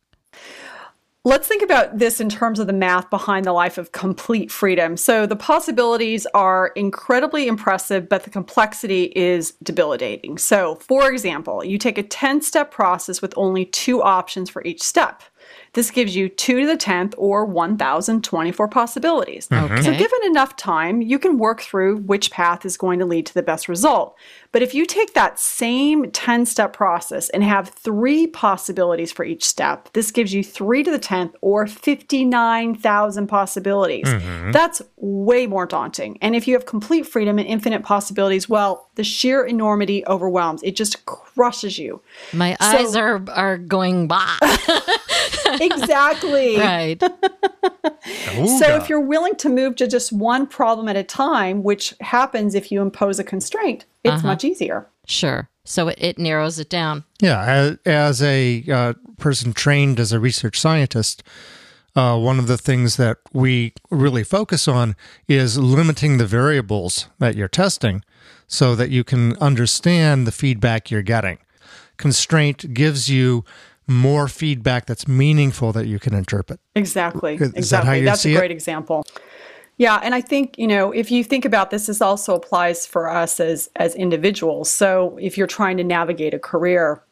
Let's 1.26 1.48
think 1.48 1.64
about 1.64 1.98
this 1.98 2.20
in 2.20 2.28
terms 2.28 2.60
of 2.60 2.68
the 2.68 2.72
math 2.72 3.10
behind 3.10 3.46
the 3.46 3.52
life 3.52 3.78
of 3.78 3.90
complete 3.90 4.48
freedom. 4.48 4.96
So, 4.96 5.26
the 5.26 5.34
possibilities 5.34 6.24
are 6.34 6.68
incredibly 6.76 7.48
impressive, 7.48 8.08
but 8.08 8.22
the 8.22 8.30
complexity 8.30 9.12
is 9.16 9.54
debilitating. 9.60 10.38
So, 10.38 10.76
for 10.76 11.10
example, 11.10 11.64
you 11.64 11.78
take 11.78 11.98
a 11.98 12.04
10 12.04 12.42
step 12.42 12.70
process 12.70 13.20
with 13.20 13.34
only 13.36 13.64
two 13.64 14.04
options 14.04 14.48
for 14.48 14.62
each 14.62 14.80
step. 14.80 15.20
This 15.76 15.90
gives 15.90 16.16
you 16.16 16.30
2 16.30 16.60
to 16.60 16.66
the 16.66 16.76
10th 16.76 17.12
or 17.18 17.44
1,024 17.44 18.66
possibilities. 18.68 19.46
Mm-hmm. 19.48 19.74
Okay. 19.74 19.82
So, 19.82 19.92
given 19.92 20.18
enough 20.24 20.56
time, 20.56 21.02
you 21.02 21.18
can 21.18 21.36
work 21.36 21.60
through 21.60 21.98
which 21.98 22.30
path 22.30 22.64
is 22.64 22.78
going 22.78 22.98
to 22.98 23.04
lead 23.04 23.26
to 23.26 23.34
the 23.34 23.42
best 23.42 23.68
result. 23.68 24.16
But 24.52 24.62
if 24.62 24.72
you 24.72 24.86
take 24.86 25.12
that 25.12 25.38
same 25.38 26.10
10 26.10 26.46
step 26.46 26.72
process 26.72 27.28
and 27.28 27.44
have 27.44 27.68
three 27.68 28.26
possibilities 28.26 29.12
for 29.12 29.22
each 29.22 29.44
step, 29.44 29.90
this 29.92 30.10
gives 30.10 30.32
you 30.32 30.42
3 30.42 30.82
to 30.82 30.90
the 30.90 30.98
10th 30.98 31.34
or 31.42 31.66
59,000 31.66 33.26
possibilities. 33.26 34.06
Mm-hmm. 34.06 34.52
That's 34.52 34.80
way 34.96 35.46
more 35.46 35.66
daunting. 35.66 36.16
And 36.22 36.34
if 36.34 36.48
you 36.48 36.54
have 36.54 36.64
complete 36.64 37.06
freedom 37.06 37.38
and 37.38 37.46
infinite 37.46 37.82
possibilities, 37.82 38.48
well, 38.48 38.88
the 38.94 39.04
sheer 39.04 39.44
enormity 39.44 40.06
overwhelms. 40.06 40.62
It 40.62 40.74
just 40.74 41.04
crushes 41.04 41.78
you. 41.78 42.00
My 42.32 42.56
So- 42.58 42.66
eyes 42.66 42.96
are, 42.96 43.22
are 43.28 43.58
going 43.58 44.08
bah. 44.08 44.38
Exactly. 45.60 46.58
right. 46.58 47.02
So 48.58 48.76
if 48.76 48.88
you're 48.88 49.00
willing 49.00 49.34
to 49.36 49.48
move 49.48 49.76
to 49.76 49.86
just 49.86 50.12
one 50.12 50.46
problem 50.46 50.88
at 50.88 50.96
a 50.96 51.02
time, 51.02 51.62
which 51.62 51.94
happens 52.00 52.54
if 52.54 52.70
you 52.70 52.80
impose 52.80 53.18
a 53.18 53.24
constraint, 53.24 53.84
it's 54.04 54.22
much 54.22 54.44
easier. 54.44 54.86
Sure. 55.06 55.48
So 55.64 55.88
it, 55.88 55.98
it 56.00 56.18
narrows 56.18 56.58
it 56.58 56.70
down. 56.70 57.04
Yeah, 57.20 57.44
as, 57.44 57.78
as 57.84 58.22
a 58.22 58.64
uh, 58.70 58.92
person 59.18 59.52
trained 59.52 59.98
as 59.98 60.12
a 60.12 60.20
research 60.20 60.60
scientist, 60.60 61.22
uh, 61.96 62.18
one 62.18 62.38
of 62.38 62.46
the 62.46 62.58
things 62.58 62.96
that 62.96 63.18
we 63.32 63.72
really 63.90 64.22
focus 64.22 64.68
on 64.68 64.94
is 65.26 65.58
limiting 65.58 66.18
the 66.18 66.26
variables 66.26 67.08
that 67.18 67.34
you're 67.34 67.48
testing 67.48 68.04
so 68.46 68.76
that 68.76 68.90
you 68.90 69.02
can 69.02 69.36
understand 69.38 70.26
the 70.26 70.32
feedback 70.32 70.90
you're 70.90 71.02
getting. 71.02 71.38
Constraint 71.96 72.74
gives 72.74 73.08
you 73.08 73.44
more 73.88 74.28
feedback 74.28 74.86
that's 74.86 75.06
meaningful 75.06 75.72
that 75.72 75.86
you 75.86 75.98
can 75.98 76.14
interpret. 76.14 76.60
Exactly. 76.74 77.34
Is 77.36 77.70
that 77.70 77.84
how 77.84 77.92
exactly. 77.92 78.00
you 78.00 78.04
That's 78.04 78.24
a 78.24 78.30
it? 78.30 78.36
great 78.36 78.50
example. 78.50 79.04
Yeah, 79.78 80.00
and 80.02 80.14
I 80.14 80.22
think, 80.22 80.56
you 80.58 80.66
know, 80.66 80.90
if 80.90 81.10
you 81.10 81.22
think 81.22 81.44
about 81.44 81.70
this, 81.70 81.86
this 81.86 82.00
also 82.00 82.34
applies 82.34 82.86
for 82.86 83.10
us 83.10 83.40
as 83.40 83.68
as 83.76 83.94
individuals. 83.94 84.70
So 84.70 85.18
if 85.20 85.36
you're 85.36 85.46
trying 85.46 85.76
to 85.76 85.84
navigate 85.84 86.32
a 86.32 86.38
career, 86.38 87.02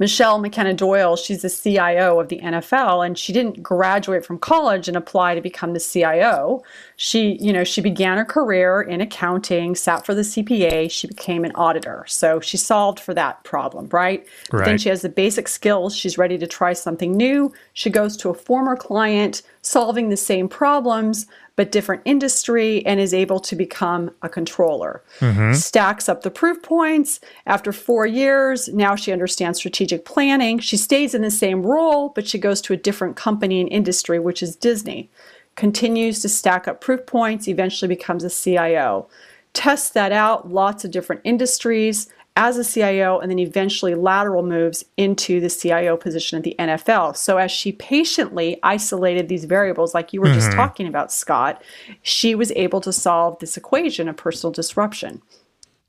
Michelle 0.00 0.38
McKenna 0.38 0.72
Doyle, 0.72 1.14
she's 1.14 1.42
the 1.42 1.50
CIO 1.50 2.18
of 2.18 2.28
the 2.28 2.40
NFL, 2.40 3.04
and 3.04 3.18
she 3.18 3.34
didn't 3.34 3.62
graduate 3.62 4.24
from 4.24 4.38
college 4.38 4.88
and 4.88 4.96
apply 4.96 5.34
to 5.34 5.42
become 5.42 5.74
the 5.74 5.78
CIO. 5.78 6.62
She, 6.96 7.36
you 7.38 7.52
know, 7.52 7.64
she 7.64 7.82
began 7.82 8.16
her 8.16 8.24
career 8.24 8.80
in 8.80 9.02
accounting, 9.02 9.74
sat 9.74 10.06
for 10.06 10.14
the 10.14 10.22
CPA, 10.22 10.90
she 10.90 11.06
became 11.06 11.44
an 11.44 11.52
auditor. 11.54 12.04
So 12.08 12.40
she 12.40 12.56
solved 12.56 12.98
for 12.98 13.12
that 13.12 13.44
problem, 13.44 13.90
right? 13.92 14.26
right. 14.50 14.64
Then 14.64 14.78
she 14.78 14.88
has 14.88 15.02
the 15.02 15.10
basic 15.10 15.48
skills. 15.48 15.94
She's 15.94 16.16
ready 16.16 16.38
to 16.38 16.46
try 16.46 16.72
something 16.72 17.12
new. 17.12 17.52
She 17.74 17.90
goes 17.90 18.16
to 18.18 18.30
a 18.30 18.34
former 18.34 18.76
client, 18.76 19.42
solving 19.60 20.08
the 20.08 20.16
same 20.16 20.48
problems, 20.48 21.26
but 21.60 21.70
different 21.70 22.00
industry, 22.06 22.82
and 22.86 22.98
is 22.98 23.12
able 23.12 23.38
to 23.38 23.54
become 23.54 24.10
a 24.22 24.30
controller. 24.30 25.04
Mm-hmm. 25.18 25.52
Stacks 25.52 26.08
up 26.08 26.22
the 26.22 26.30
proof 26.30 26.62
points. 26.62 27.20
After 27.44 27.70
four 27.70 28.06
years, 28.06 28.68
now 28.68 28.96
she 28.96 29.12
understands 29.12 29.58
strategic 29.58 30.06
planning. 30.06 30.58
She 30.58 30.78
stays 30.78 31.14
in 31.14 31.20
the 31.20 31.30
same 31.30 31.62
role, 31.62 32.08
but 32.14 32.26
she 32.26 32.38
goes 32.38 32.62
to 32.62 32.72
a 32.72 32.78
different 32.78 33.16
company 33.16 33.60
and 33.60 33.68
industry, 33.68 34.18
which 34.18 34.42
is 34.42 34.56
Disney. 34.56 35.10
Continues 35.54 36.22
to 36.22 36.30
stack 36.30 36.66
up 36.66 36.80
proof 36.80 37.04
points, 37.04 37.46
eventually 37.46 37.90
becomes 37.90 38.24
a 38.24 38.30
CIO. 38.30 39.06
Tests 39.52 39.90
that 39.90 40.12
out, 40.12 40.50
lots 40.50 40.86
of 40.86 40.90
different 40.90 41.20
industries 41.24 42.08
as 42.36 42.56
a 42.56 42.64
CIO, 42.64 43.18
and 43.18 43.30
then 43.30 43.38
eventually 43.38 43.94
lateral 43.94 44.42
moves 44.42 44.84
into 44.96 45.40
the 45.40 45.50
CIO 45.50 45.96
position 45.96 46.38
at 46.38 46.44
the 46.44 46.54
NFL. 46.58 47.16
So, 47.16 47.36
as 47.36 47.50
she 47.50 47.72
patiently 47.72 48.58
isolated 48.62 49.28
these 49.28 49.44
variables, 49.44 49.94
like 49.94 50.12
you 50.12 50.20
were 50.20 50.32
just 50.32 50.52
talking 50.52 50.86
about, 50.86 51.12
Scott, 51.12 51.62
she 52.02 52.34
was 52.34 52.52
able 52.52 52.80
to 52.82 52.92
solve 52.92 53.38
this 53.40 53.56
equation 53.56 54.08
of 54.08 54.16
personal 54.16 54.52
disruption. 54.52 55.22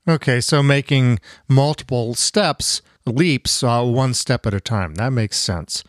Okay, 0.08 0.40
so 0.40 0.62
making 0.62 1.20
multiple 1.48 2.14
steps, 2.14 2.82
leaps, 3.06 3.62
uh, 3.62 3.84
one 3.84 4.14
step 4.14 4.46
at 4.46 4.54
a 4.54 4.60
time. 4.60 4.96
That 4.96 5.10
makes 5.10 5.38
sense. 5.38 5.84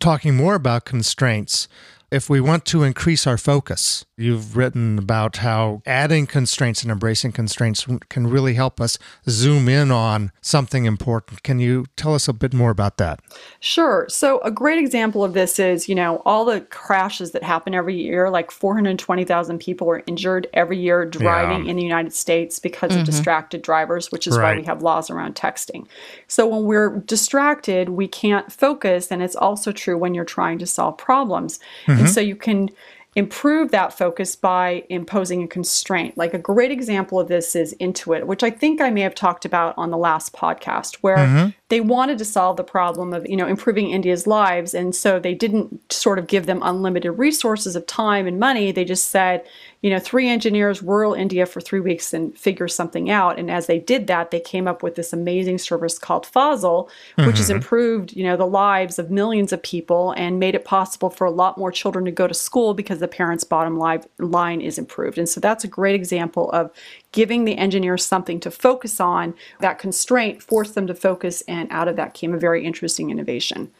Talking 0.00 0.34
more 0.34 0.54
about 0.54 0.86
constraints, 0.86 1.68
if 2.16 2.30
we 2.30 2.40
want 2.40 2.64
to 2.64 2.82
increase 2.82 3.26
our 3.26 3.36
focus, 3.36 4.06
you've 4.16 4.56
written 4.56 4.98
about 4.98 5.36
how 5.36 5.82
adding 5.84 6.26
constraints 6.26 6.82
and 6.82 6.90
embracing 6.90 7.30
constraints 7.30 7.86
can 8.08 8.26
really 8.26 8.54
help 8.54 8.80
us 8.80 8.98
zoom 9.28 9.68
in 9.68 9.90
on 9.90 10.32
something 10.40 10.86
important. 10.86 11.42
Can 11.42 11.60
you 11.60 11.84
tell 11.94 12.14
us 12.14 12.26
a 12.26 12.32
bit 12.32 12.54
more 12.54 12.70
about 12.70 12.96
that? 12.96 13.20
Sure. 13.60 14.06
So, 14.08 14.40
a 14.40 14.50
great 14.50 14.78
example 14.78 15.22
of 15.22 15.34
this 15.34 15.58
is, 15.58 15.88
you 15.88 15.94
know, 15.94 16.22
all 16.24 16.46
the 16.46 16.62
crashes 16.62 17.32
that 17.32 17.42
happen 17.42 17.74
every 17.74 17.94
year, 17.94 18.30
like 18.30 18.50
420,000 18.50 19.58
people 19.58 19.90
are 19.90 20.02
injured 20.06 20.48
every 20.54 20.78
year 20.78 21.04
driving 21.04 21.66
Yeah. 21.66 21.70
in 21.70 21.76
the 21.76 21.82
United 21.82 22.14
States 22.14 22.58
because 22.58 22.92
of 22.92 22.98
mm-hmm. 22.98 23.04
distracted 23.04 23.60
drivers, 23.60 24.10
which 24.10 24.26
is 24.26 24.38
why 24.38 24.56
we 24.56 24.62
have 24.62 24.82
laws 24.82 25.10
around 25.10 25.34
texting. 25.34 25.86
So, 26.28 26.46
when 26.46 26.64
we're 26.64 26.98
distracted, 27.00 27.90
we 27.90 28.08
can't 28.08 28.50
focus. 28.50 29.12
And 29.12 29.22
it's 29.22 29.36
also 29.36 29.70
true 29.70 29.98
when 29.98 30.14
you're 30.14 30.24
trying 30.24 30.58
to 30.58 30.66
solve 30.66 30.96
problems. 30.96 31.58
Mm-hmm. 31.86 32.05
And 32.06 32.14
so, 32.14 32.20
you 32.20 32.36
can 32.36 32.70
improve 33.16 33.70
that 33.70 33.96
focus 33.96 34.36
by 34.36 34.84
imposing 34.90 35.42
a 35.42 35.48
constraint. 35.48 36.16
Like 36.18 36.34
a 36.34 36.38
great 36.38 36.70
example 36.70 37.18
of 37.18 37.28
this 37.28 37.56
is 37.56 37.74
Intuit, 37.80 38.24
which 38.24 38.42
I 38.42 38.50
think 38.50 38.80
I 38.82 38.90
may 38.90 39.00
have 39.00 39.14
talked 39.14 39.46
about 39.46 39.72
on 39.78 39.90
the 39.90 39.96
last 39.96 40.34
podcast, 40.34 40.96
where 40.96 41.16
mm-hmm. 41.16 41.48
They 41.68 41.80
wanted 41.80 42.18
to 42.18 42.24
solve 42.24 42.56
the 42.56 42.64
problem 42.64 43.12
of 43.12 43.28
you 43.28 43.36
know 43.36 43.46
improving 43.46 43.90
India's 43.90 44.26
lives, 44.26 44.74
and 44.74 44.94
so 44.94 45.18
they 45.18 45.34
didn't 45.34 45.92
sort 45.92 46.18
of 46.18 46.26
give 46.26 46.46
them 46.46 46.60
unlimited 46.62 47.18
resources 47.18 47.76
of 47.76 47.86
time 47.86 48.26
and 48.26 48.38
money. 48.38 48.72
They 48.72 48.84
just 48.84 49.08
said, 49.08 49.44
you 49.86 49.90
know, 49.90 50.00
three 50.00 50.28
engineers 50.28 50.82
rural 50.82 51.14
India 51.14 51.46
for 51.46 51.60
three 51.60 51.78
weeks 51.78 52.12
and 52.12 52.36
figure 52.36 52.66
something 52.66 53.08
out. 53.08 53.38
And 53.38 53.48
as 53.48 53.68
they 53.68 53.78
did 53.78 54.08
that, 54.08 54.32
they 54.32 54.40
came 54.40 54.66
up 54.66 54.82
with 54.82 54.96
this 54.96 55.12
amazing 55.12 55.58
service 55.58 55.96
called 55.96 56.26
Fasal, 56.26 56.88
which 57.14 57.26
mm-hmm. 57.26 57.36
has 57.36 57.50
improved, 57.50 58.12
you 58.16 58.24
know, 58.24 58.36
the 58.36 58.46
lives 58.46 58.98
of 58.98 59.12
millions 59.12 59.52
of 59.52 59.62
people 59.62 60.12
and 60.16 60.40
made 60.40 60.56
it 60.56 60.64
possible 60.64 61.08
for 61.08 61.24
a 61.24 61.30
lot 61.30 61.56
more 61.56 61.70
children 61.70 62.04
to 62.04 62.10
go 62.10 62.26
to 62.26 62.34
school 62.34 62.74
because 62.74 62.98
the 62.98 63.06
parents' 63.06 63.44
bottom 63.44 63.78
line 64.18 64.60
is 64.60 64.76
improved. 64.76 65.18
And 65.18 65.28
so 65.28 65.38
that's 65.38 65.62
a 65.62 65.68
great 65.68 65.94
example 65.94 66.50
of 66.50 66.72
giving 67.12 67.44
the 67.44 67.56
engineers 67.56 68.04
something 68.04 68.40
to 68.40 68.50
focus 68.50 69.00
on. 69.00 69.34
That 69.60 69.78
constraint 69.78 70.42
forced 70.42 70.74
them 70.74 70.86
to 70.86 70.94
focus, 70.94 71.42
and 71.48 71.70
out 71.70 71.88
of 71.88 71.96
that 71.96 72.14
came 72.14 72.34
a 72.34 72.38
very 72.38 72.64
interesting 72.64 73.10
innovation. 73.10 73.70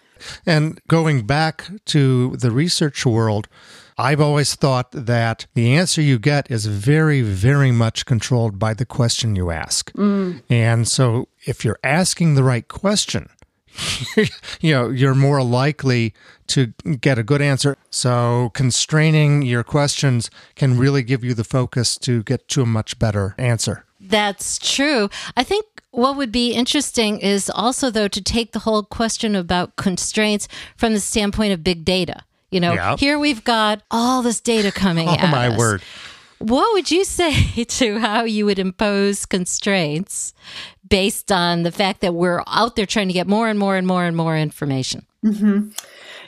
And 0.47 0.81
going 0.89 1.27
back 1.27 1.69
to 1.87 2.37
the 2.37 2.51
research 2.51 3.05
world, 3.05 3.49
I've 3.99 4.21
always 4.21 4.55
thought 4.55 4.91
that 4.93 5.47
the 5.55 5.75
answer 5.75 6.03
you 6.03 6.19
get 6.19 6.51
is 6.51 6.67
very, 6.67 7.23
very 7.23 7.73
much 7.73 8.05
controlled 8.05 8.59
by 8.59 8.75
the 8.75 8.85
question 8.85 9.37
you 9.37 9.51
ask. 9.51 9.91
Mm. 9.93 10.43
And 10.51 10.87
so 10.87 11.29
if 11.47 11.65
you're 11.65 11.79
asking 11.83 12.35
the 12.35 12.43
right 12.43 12.67
question, 12.69 13.31
you 14.61 14.73
know, 14.73 14.91
you're 14.91 15.15
more 15.15 15.43
likely 15.43 16.15
to 16.49 16.73
get 17.01 17.19
a 17.19 17.23
good 17.23 17.43
answer. 17.43 17.77
So 17.91 18.51
constraining 18.55 19.43
your 19.43 19.65
questions 19.65 20.31
can 20.55 20.79
really 20.79 21.03
give 21.03 21.25
you 21.25 21.35
the 21.35 21.45
focus 21.45 21.97
to 21.99 22.23
get 22.23 22.49
to 22.49 22.63
a 22.63 22.67
much 22.67 22.99
better 22.99 23.35
answer. 23.39 23.85
That's 24.01 24.59
true. 24.59 25.09
I 25.37 25.43
think 25.43 25.67
what 25.91 26.17
would 26.17 26.31
be 26.31 26.53
interesting 26.53 27.19
is 27.19 27.51
also, 27.51 27.91
though, 27.91 28.09
to 28.09 28.23
take 28.23 28.53
the 28.53 28.61
whole 28.61 28.83
question 28.83 29.35
about 29.35 29.77
constraints 29.77 30.47
from 30.77 30.93
the 30.93 31.01
standpoint 31.01 31.53
of 31.53 31.65
big 31.65 31.85
data. 31.85 32.23
You 32.51 32.61
know, 32.61 32.75
yep. 32.75 32.99
here 32.99 33.19
we've 33.19 33.43
got 33.43 33.83
all 33.91 34.23
this 34.23 34.41
data 34.41 34.71
coming 34.71 35.09
oh, 35.11 35.27
my 35.27 35.49
us. 35.49 35.59
word. 35.59 35.83
What 36.39 36.73
would 36.75 36.91
you 36.91 37.05
say 37.05 37.65
to 37.65 37.99
how 37.99 38.25
you 38.25 38.45
would 38.47 38.59
impose 38.59 39.27
constraints 39.27 40.35
based 40.89 41.33
on 41.33 41.63
the 41.63 41.73
fact 41.73 42.01
that 42.01 42.15
we're 42.15 42.43
out 42.47 42.77
there 42.77 42.87
trying 42.87 43.09
to 43.09 43.15
get 43.15 43.27
more 43.27 43.49
and 43.49 43.59
more 43.59 43.77
and 43.77 43.87
more 43.87 44.05
and 44.05 44.17
more 44.17 44.37
information? 44.37 45.05
Mm-hmm. 45.25 45.71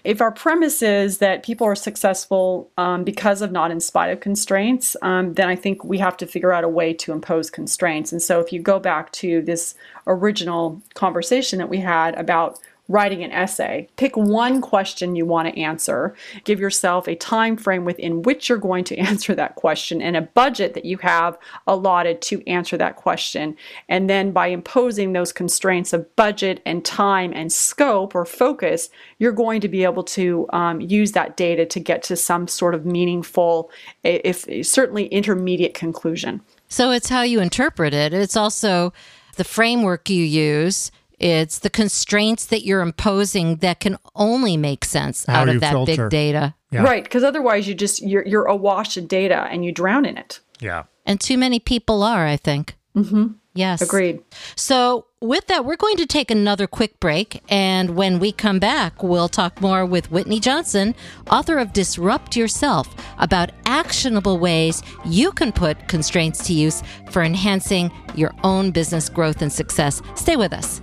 If 0.05 0.21
our 0.21 0.33
premise 0.33 0.81
is 0.83 1.19
that 1.19 1.43
people 1.43 1.67
are 1.67 1.75
successful 1.75 2.71
um, 2.79 3.05
because 3.05 3.43
of 3.43 3.53
not 3.53 3.71
in 3.71 3.81
spite 3.81 4.11
of 4.11 4.21
constraints, 4.21 4.97
um, 5.03 5.35
then 5.35 5.49
I 5.49 5.57
think 5.57 5.85
we 5.85 5.99
have 5.99 6.17
to 6.19 6.27
figure 6.27 6.53
out 6.53 6.65
a 6.65 6.69
way 6.69 6.95
to 6.95 7.13
impose 7.13 7.51
constraints. 7.51 8.13
And 8.13 8.23
so 8.23 8.41
if 8.41 8.53
you 8.53 8.61
go 8.61 8.79
back 8.79 9.13
to 9.13 9.43
this 9.43 9.75
original 10.07 10.81
conversation 10.95 11.59
that 11.59 11.69
we 11.69 11.79
had 11.79 12.15
about 12.15 12.59
writing 12.89 13.23
an 13.23 13.31
essay. 13.31 13.89
Pick 13.97 14.17
one 14.17 14.61
question 14.61 15.15
you 15.15 15.27
want 15.27 15.49
to 15.49 15.61
answer. 15.61 16.15
Give 16.45 16.59
yourself 16.59 17.07
a 17.07 17.15
time 17.15 17.57
frame 17.57 17.85
within 17.85 18.23
which 18.23 18.49
you're 18.49 18.59
going 18.59 18.85
to 18.85 18.97
answer 18.99 19.35
that 19.35 19.55
question 19.55 20.01
and 20.01 20.17
a 20.17 20.23
budget 20.23 20.75
that 20.75 20.85
you 20.85 20.99
have 20.99 21.39
allotted 21.67 22.23
to 22.23 22.47
answer 22.49 22.77
that 22.79 22.97
question. 22.97 23.57
And 23.89 24.09
then 24.09 24.33
by 24.33 24.49
imposing 24.49 25.13
those 25.13 25.33
constraints 25.33 25.93
of 25.93 26.15
budget 26.17 26.61
and 26.65 26.85
time 26.85 27.33
and 27.35 27.53
scope 27.53 28.15
or 28.15 28.25
focus, 28.25 28.89
you're 29.19 29.33
going 29.33 29.61
to 29.61 29.69
be 29.69 29.85
able 29.85 30.05
to 30.05 30.47
um, 30.53 30.81
use 30.81 31.13
that 31.13 31.37
data 31.37 31.67
to 31.67 31.81
get 31.81 32.03
to 32.05 32.17
some 32.17 32.49
sort 32.49 32.75
of 32.75 32.87
meaningful, 32.87 33.71
if 34.03 34.47
certainly 34.67 35.07
intermediate 35.07 35.75
conclusion. 35.75 36.41
So 36.69 36.91
it's 36.91 37.09
how 37.09 37.23
you 37.23 37.41
interpret 37.41 37.95
it. 37.95 38.13
It's 38.13 38.37
also 38.37 38.93
the 39.37 39.45
framework 39.45 40.11
you 40.11 40.23
use 40.23 40.91
it's 41.19 41.59
the 41.59 41.71
constraints 41.71 42.47
that 42.47 42.65
you're 42.65 42.81
imposing 42.81 43.57
that 43.57 43.81
can 43.81 43.99
only 44.15 44.57
make 44.57 44.85
sense 44.85 45.25
How 45.27 45.43
out 45.43 45.49
of 45.49 45.61
that 45.61 45.73
filter. 45.73 46.09
big 46.09 46.11
data. 46.11 46.55
Yeah. 46.71 46.83
Right, 46.83 47.03
because 47.03 47.25
otherwise 47.25 47.67
you 47.67 47.75
just 47.75 48.03
you're 48.03 48.27
you're 48.27 48.45
awash 48.45 48.97
in 48.97 49.07
data 49.07 49.49
and 49.51 49.65
you 49.65 49.73
drown 49.73 50.05
in 50.05 50.17
it. 50.19 50.41
Yeah. 50.61 50.85
And 51.07 51.21
too 51.21 51.39
many 51.39 51.59
people 51.59 52.03
are, 52.03 52.27
I 52.27 52.37
think. 52.37 52.77
Mm-hmm. 52.95 53.29
Yes. 53.55 53.83
Agreed. 53.83 54.23
So, 54.55 55.07
with 55.21 55.49
that, 55.49 55.65
we're 55.65 55.75
going 55.75 55.97
to 55.97 56.07
take 56.07 56.31
another 56.31 56.69
quick 56.69 57.01
break. 57.01 57.43
And 57.49 57.97
when 57.97 58.21
we 58.21 58.31
come 58.31 58.61
back, 58.61 59.03
we'll 59.03 59.29
talk 59.29 59.61
more 59.61 59.85
with 59.85 60.13
Whitney 60.13 60.39
Johnson, 60.39 60.95
author 61.29 61.59
of 61.59 61.73
Disrupt 61.73 62.37
Yourself, 62.37 62.95
about 63.19 63.51
actionable 63.67 64.39
ways 64.39 64.81
you 65.05 65.33
can 65.33 65.51
put 65.51 65.89
constraints 65.89 66.47
to 66.47 66.53
use 66.53 66.85
for 67.11 67.23
enhancing 67.23 67.91
your 68.15 68.33
own 68.45 68.71
business 68.71 69.09
growth 69.09 69.43
and 69.43 69.53
success. 69.53 70.03
Stay 70.15 70.37
with 70.37 70.53
us. 70.53 70.81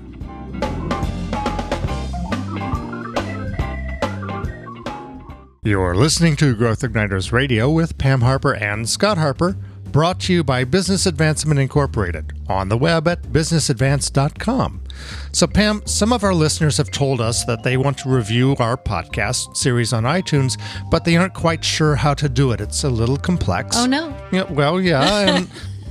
You're 5.65 5.95
listening 5.95 6.35
to 6.35 6.53
Growth 6.53 6.81
Igniters 6.81 7.31
Radio 7.31 7.71
with 7.71 7.97
Pam 7.97 8.21
Harper 8.21 8.53
and 8.53 8.87
Scott 8.87 9.17
Harper, 9.17 9.57
brought 9.85 10.19
to 10.19 10.33
you 10.33 10.43
by 10.43 10.63
Business 10.63 11.07
Advancement 11.07 11.59
Incorporated 11.59 12.33
on 12.47 12.69
the 12.69 12.77
web 12.77 13.07
at 13.07 13.23
businessadvance.com. 13.23 14.83
So, 15.31 15.47
Pam, 15.47 15.81
some 15.87 16.13
of 16.13 16.23
our 16.23 16.35
listeners 16.35 16.77
have 16.77 16.91
told 16.91 17.19
us 17.19 17.45
that 17.45 17.63
they 17.63 17.77
want 17.77 17.97
to 17.97 18.09
review 18.09 18.55
our 18.59 18.77
podcast 18.77 19.57
series 19.57 19.91
on 19.91 20.03
iTunes, 20.03 20.61
but 20.91 21.03
they 21.03 21.17
aren't 21.17 21.33
quite 21.33 21.65
sure 21.65 21.95
how 21.95 22.13
to 22.13 22.29
do 22.29 22.51
it. 22.51 22.61
It's 22.61 22.83
a 22.83 22.89
little 22.91 23.17
complex. 23.17 23.75
Oh, 23.75 23.87
no. 23.87 24.15
Yeah, 24.31 24.43
well, 24.43 24.79
yeah. 24.79 25.45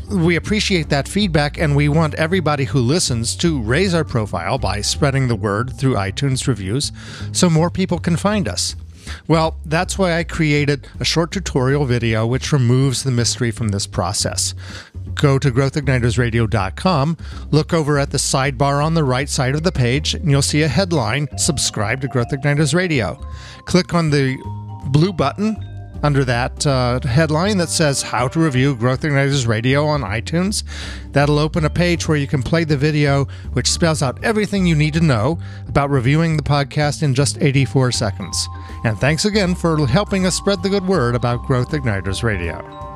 And 0.08 0.22
we 0.22 0.37
appreciate 0.37 0.88
that 0.90 1.08
feedback, 1.08 1.58
and 1.58 1.74
we 1.74 1.88
want 1.88 2.14
everybody 2.14 2.62
who 2.62 2.78
listens 2.78 3.34
to 3.37 3.60
raise 3.60 3.92
our 3.92 4.04
profile 4.04 4.56
by 4.56 4.82
spreading 4.82 5.26
the 5.26 5.34
word 5.34 5.76
through 5.76 5.94
iTunes 5.94 6.46
reviews 6.46 6.92
so 7.32 7.50
more 7.50 7.70
people 7.70 7.98
can 7.98 8.16
find 8.16 8.46
us. 8.46 8.76
Well, 9.28 9.56
that's 9.64 9.98
why 9.98 10.16
I 10.16 10.24
created 10.24 10.88
a 11.00 11.04
short 11.04 11.32
tutorial 11.32 11.84
video 11.84 12.26
which 12.26 12.52
removes 12.52 13.02
the 13.02 13.10
mystery 13.10 13.50
from 13.50 13.68
this 13.68 13.86
process. 13.86 14.54
Go 15.14 15.38
to 15.38 15.50
growthignitersradio.com, 15.50 17.16
look 17.50 17.72
over 17.72 17.98
at 17.98 18.10
the 18.10 18.18
sidebar 18.18 18.84
on 18.84 18.94
the 18.94 19.04
right 19.04 19.28
side 19.28 19.54
of 19.54 19.62
the 19.62 19.72
page, 19.72 20.14
and 20.14 20.30
you'll 20.30 20.42
see 20.42 20.62
a 20.62 20.68
headline 20.68 21.28
Subscribe 21.38 22.00
to 22.00 22.08
Growth 22.08 22.30
Igniters 22.30 22.74
Radio. 22.74 23.14
Click 23.66 23.94
on 23.94 24.10
the 24.10 24.36
blue 24.88 25.12
button 25.12 25.56
under 26.04 26.22
that 26.22 26.66
uh, 26.66 27.00
headline 27.00 27.56
that 27.56 27.70
says 27.70 28.02
How 28.02 28.28
to 28.28 28.38
Review 28.38 28.76
Growth 28.76 29.00
Igniters 29.00 29.48
Radio 29.48 29.86
on 29.86 30.02
iTunes. 30.02 30.62
That'll 31.12 31.38
open 31.38 31.64
a 31.64 31.70
page 31.70 32.06
where 32.06 32.18
you 32.18 32.26
can 32.26 32.42
play 32.42 32.64
the 32.64 32.76
video, 32.76 33.24
which 33.54 33.70
spells 33.70 34.02
out 34.02 34.22
everything 34.22 34.66
you 34.66 34.76
need 34.76 34.92
to 34.94 35.00
know 35.00 35.38
about 35.66 35.88
reviewing 35.88 36.36
the 36.36 36.42
podcast 36.42 37.02
in 37.02 37.14
just 37.14 37.40
84 37.40 37.90
seconds. 37.92 38.48
And 38.84 38.98
thanks 38.98 39.24
again 39.24 39.54
for 39.54 39.86
helping 39.86 40.26
us 40.26 40.36
spread 40.36 40.62
the 40.62 40.68
good 40.68 40.86
word 40.86 41.14
about 41.14 41.46
Growth 41.46 41.70
Igniters 41.70 42.22
Radio. 42.22 42.93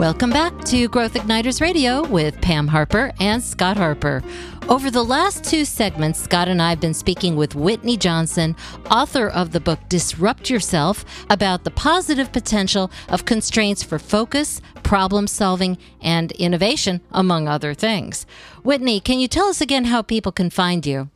Welcome 0.00 0.30
back 0.30 0.64
to 0.64 0.88
Growth 0.88 1.12
Igniters 1.12 1.60
Radio 1.60 2.02
with 2.08 2.40
Pam 2.40 2.68
Harper 2.68 3.12
and 3.20 3.42
Scott 3.42 3.76
Harper. 3.76 4.22
Over 4.66 4.90
the 4.90 5.04
last 5.04 5.44
two 5.44 5.66
segments, 5.66 6.18
Scott 6.22 6.48
and 6.48 6.62
I 6.62 6.70
have 6.70 6.80
been 6.80 6.94
speaking 6.94 7.36
with 7.36 7.54
Whitney 7.54 7.98
Johnson, 7.98 8.56
author 8.90 9.28
of 9.28 9.52
the 9.52 9.60
book 9.60 9.78
Disrupt 9.90 10.48
Yourself, 10.48 11.04
about 11.28 11.64
the 11.64 11.70
positive 11.70 12.32
potential 12.32 12.90
of 13.10 13.26
constraints 13.26 13.82
for 13.82 13.98
focus, 13.98 14.62
problem 14.82 15.26
solving, 15.26 15.76
and 16.00 16.32
innovation, 16.32 17.02
among 17.12 17.46
other 17.46 17.74
things. 17.74 18.24
Whitney, 18.62 19.00
can 19.00 19.20
you 19.20 19.28
tell 19.28 19.48
us 19.48 19.60
again 19.60 19.84
how 19.84 20.00
people 20.00 20.32
can 20.32 20.48
find 20.48 20.86
you? 20.86 21.10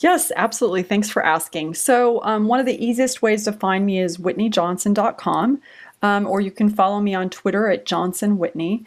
Yes, 0.00 0.32
absolutely. 0.34 0.82
Thanks 0.82 1.08
for 1.08 1.24
asking. 1.24 1.74
So, 1.74 2.20
um, 2.24 2.48
one 2.48 2.58
of 2.58 2.66
the 2.66 2.84
easiest 2.84 3.22
ways 3.22 3.44
to 3.44 3.52
find 3.52 3.86
me 3.86 4.00
is 4.00 4.18
whitneyjohnson.com 4.18 5.60
um, 6.04 6.26
or 6.26 6.42
you 6.42 6.50
can 6.50 6.68
follow 6.68 7.00
me 7.00 7.14
on 7.14 7.30
Twitter 7.30 7.68
at 7.68 7.86
Johnson 7.86 8.36
Whitney. 8.36 8.84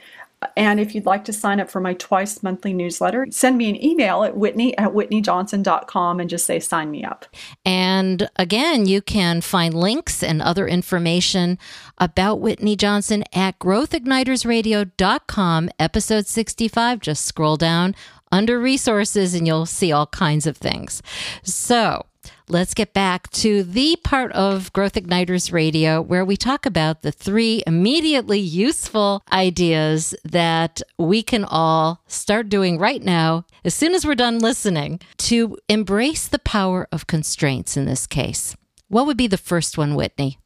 And 0.56 0.80
if 0.80 0.94
you'd 0.94 1.08
like 1.08 1.26
to 1.26 1.34
sign 1.34 1.60
up 1.60 1.68
for 1.68 1.82
my 1.82 1.96
twice 1.96 2.44
monthly 2.44 2.72
newsletter, 2.72 3.26
send 3.32 3.58
me 3.58 3.72
an 3.72 3.84
email 3.84 4.24
at 4.24 4.38
whitney 4.38 4.78
at 4.78 4.92
whitneyjohnson.com 4.92 6.20
and 6.20 6.30
just 6.30 6.46
say 6.46 6.60
sign 6.60 6.92
me 6.92 7.04
up. 7.04 7.26
And 7.66 8.30
again, 8.36 8.86
you 8.86 9.02
can 9.02 9.42
find 9.42 9.74
links 9.74 10.22
and 10.22 10.40
other 10.40 10.68
information 10.68 11.58
about 11.98 12.40
Whitney 12.40 12.76
Johnson 12.76 13.24
at 13.34 13.58
growthignitersradio.com, 13.58 15.70
episode 15.80 16.28
65. 16.28 17.00
Just 17.00 17.26
scroll 17.26 17.58
down 17.58 17.96
under 18.32 18.60
resources 18.60 19.34
and 19.34 19.48
you'll 19.48 19.66
see 19.66 19.92
all 19.92 20.06
kinds 20.06 20.46
of 20.46 20.56
things. 20.56 21.02
So, 21.42 22.06
let's 22.50 22.74
get 22.74 22.94
back 22.94 23.30
to 23.32 23.64
the 23.64 23.98
part 24.04 24.32
of 24.32 24.72
Growth 24.72 24.94
Igniters 24.94 25.52
Radio 25.52 26.02
where 26.02 26.24
we 26.24 26.38
talk 26.38 26.66
about 26.66 27.02
the 27.02 27.12
three 27.12 27.62
immediately 27.68 28.40
useful 28.40 29.22
ideas 29.32 30.16
that 30.24 30.82
we 30.98 31.22
can 31.22 31.44
all 31.44 32.04
start 32.08 32.50
doing 32.50 32.78
right 32.78 33.04
now, 33.04 33.46
as 33.66 33.74
soon 33.74 33.94
as 33.94 34.06
we're 34.06 34.16
done 34.16 34.40
listening, 34.40 35.00
to 35.18 35.58
embrace 35.68 36.28
the 36.28 36.40
power 36.40 36.88
of 36.92 37.08
constraints 37.08 37.76
in 37.76 37.86
this 37.86 38.08
case. 38.08 38.56
What 38.88 39.06
would 39.06 39.18
be 39.18 39.28
the 39.28 39.38
first 39.38 39.78
one, 39.78 39.96
Whitney? 39.96 40.40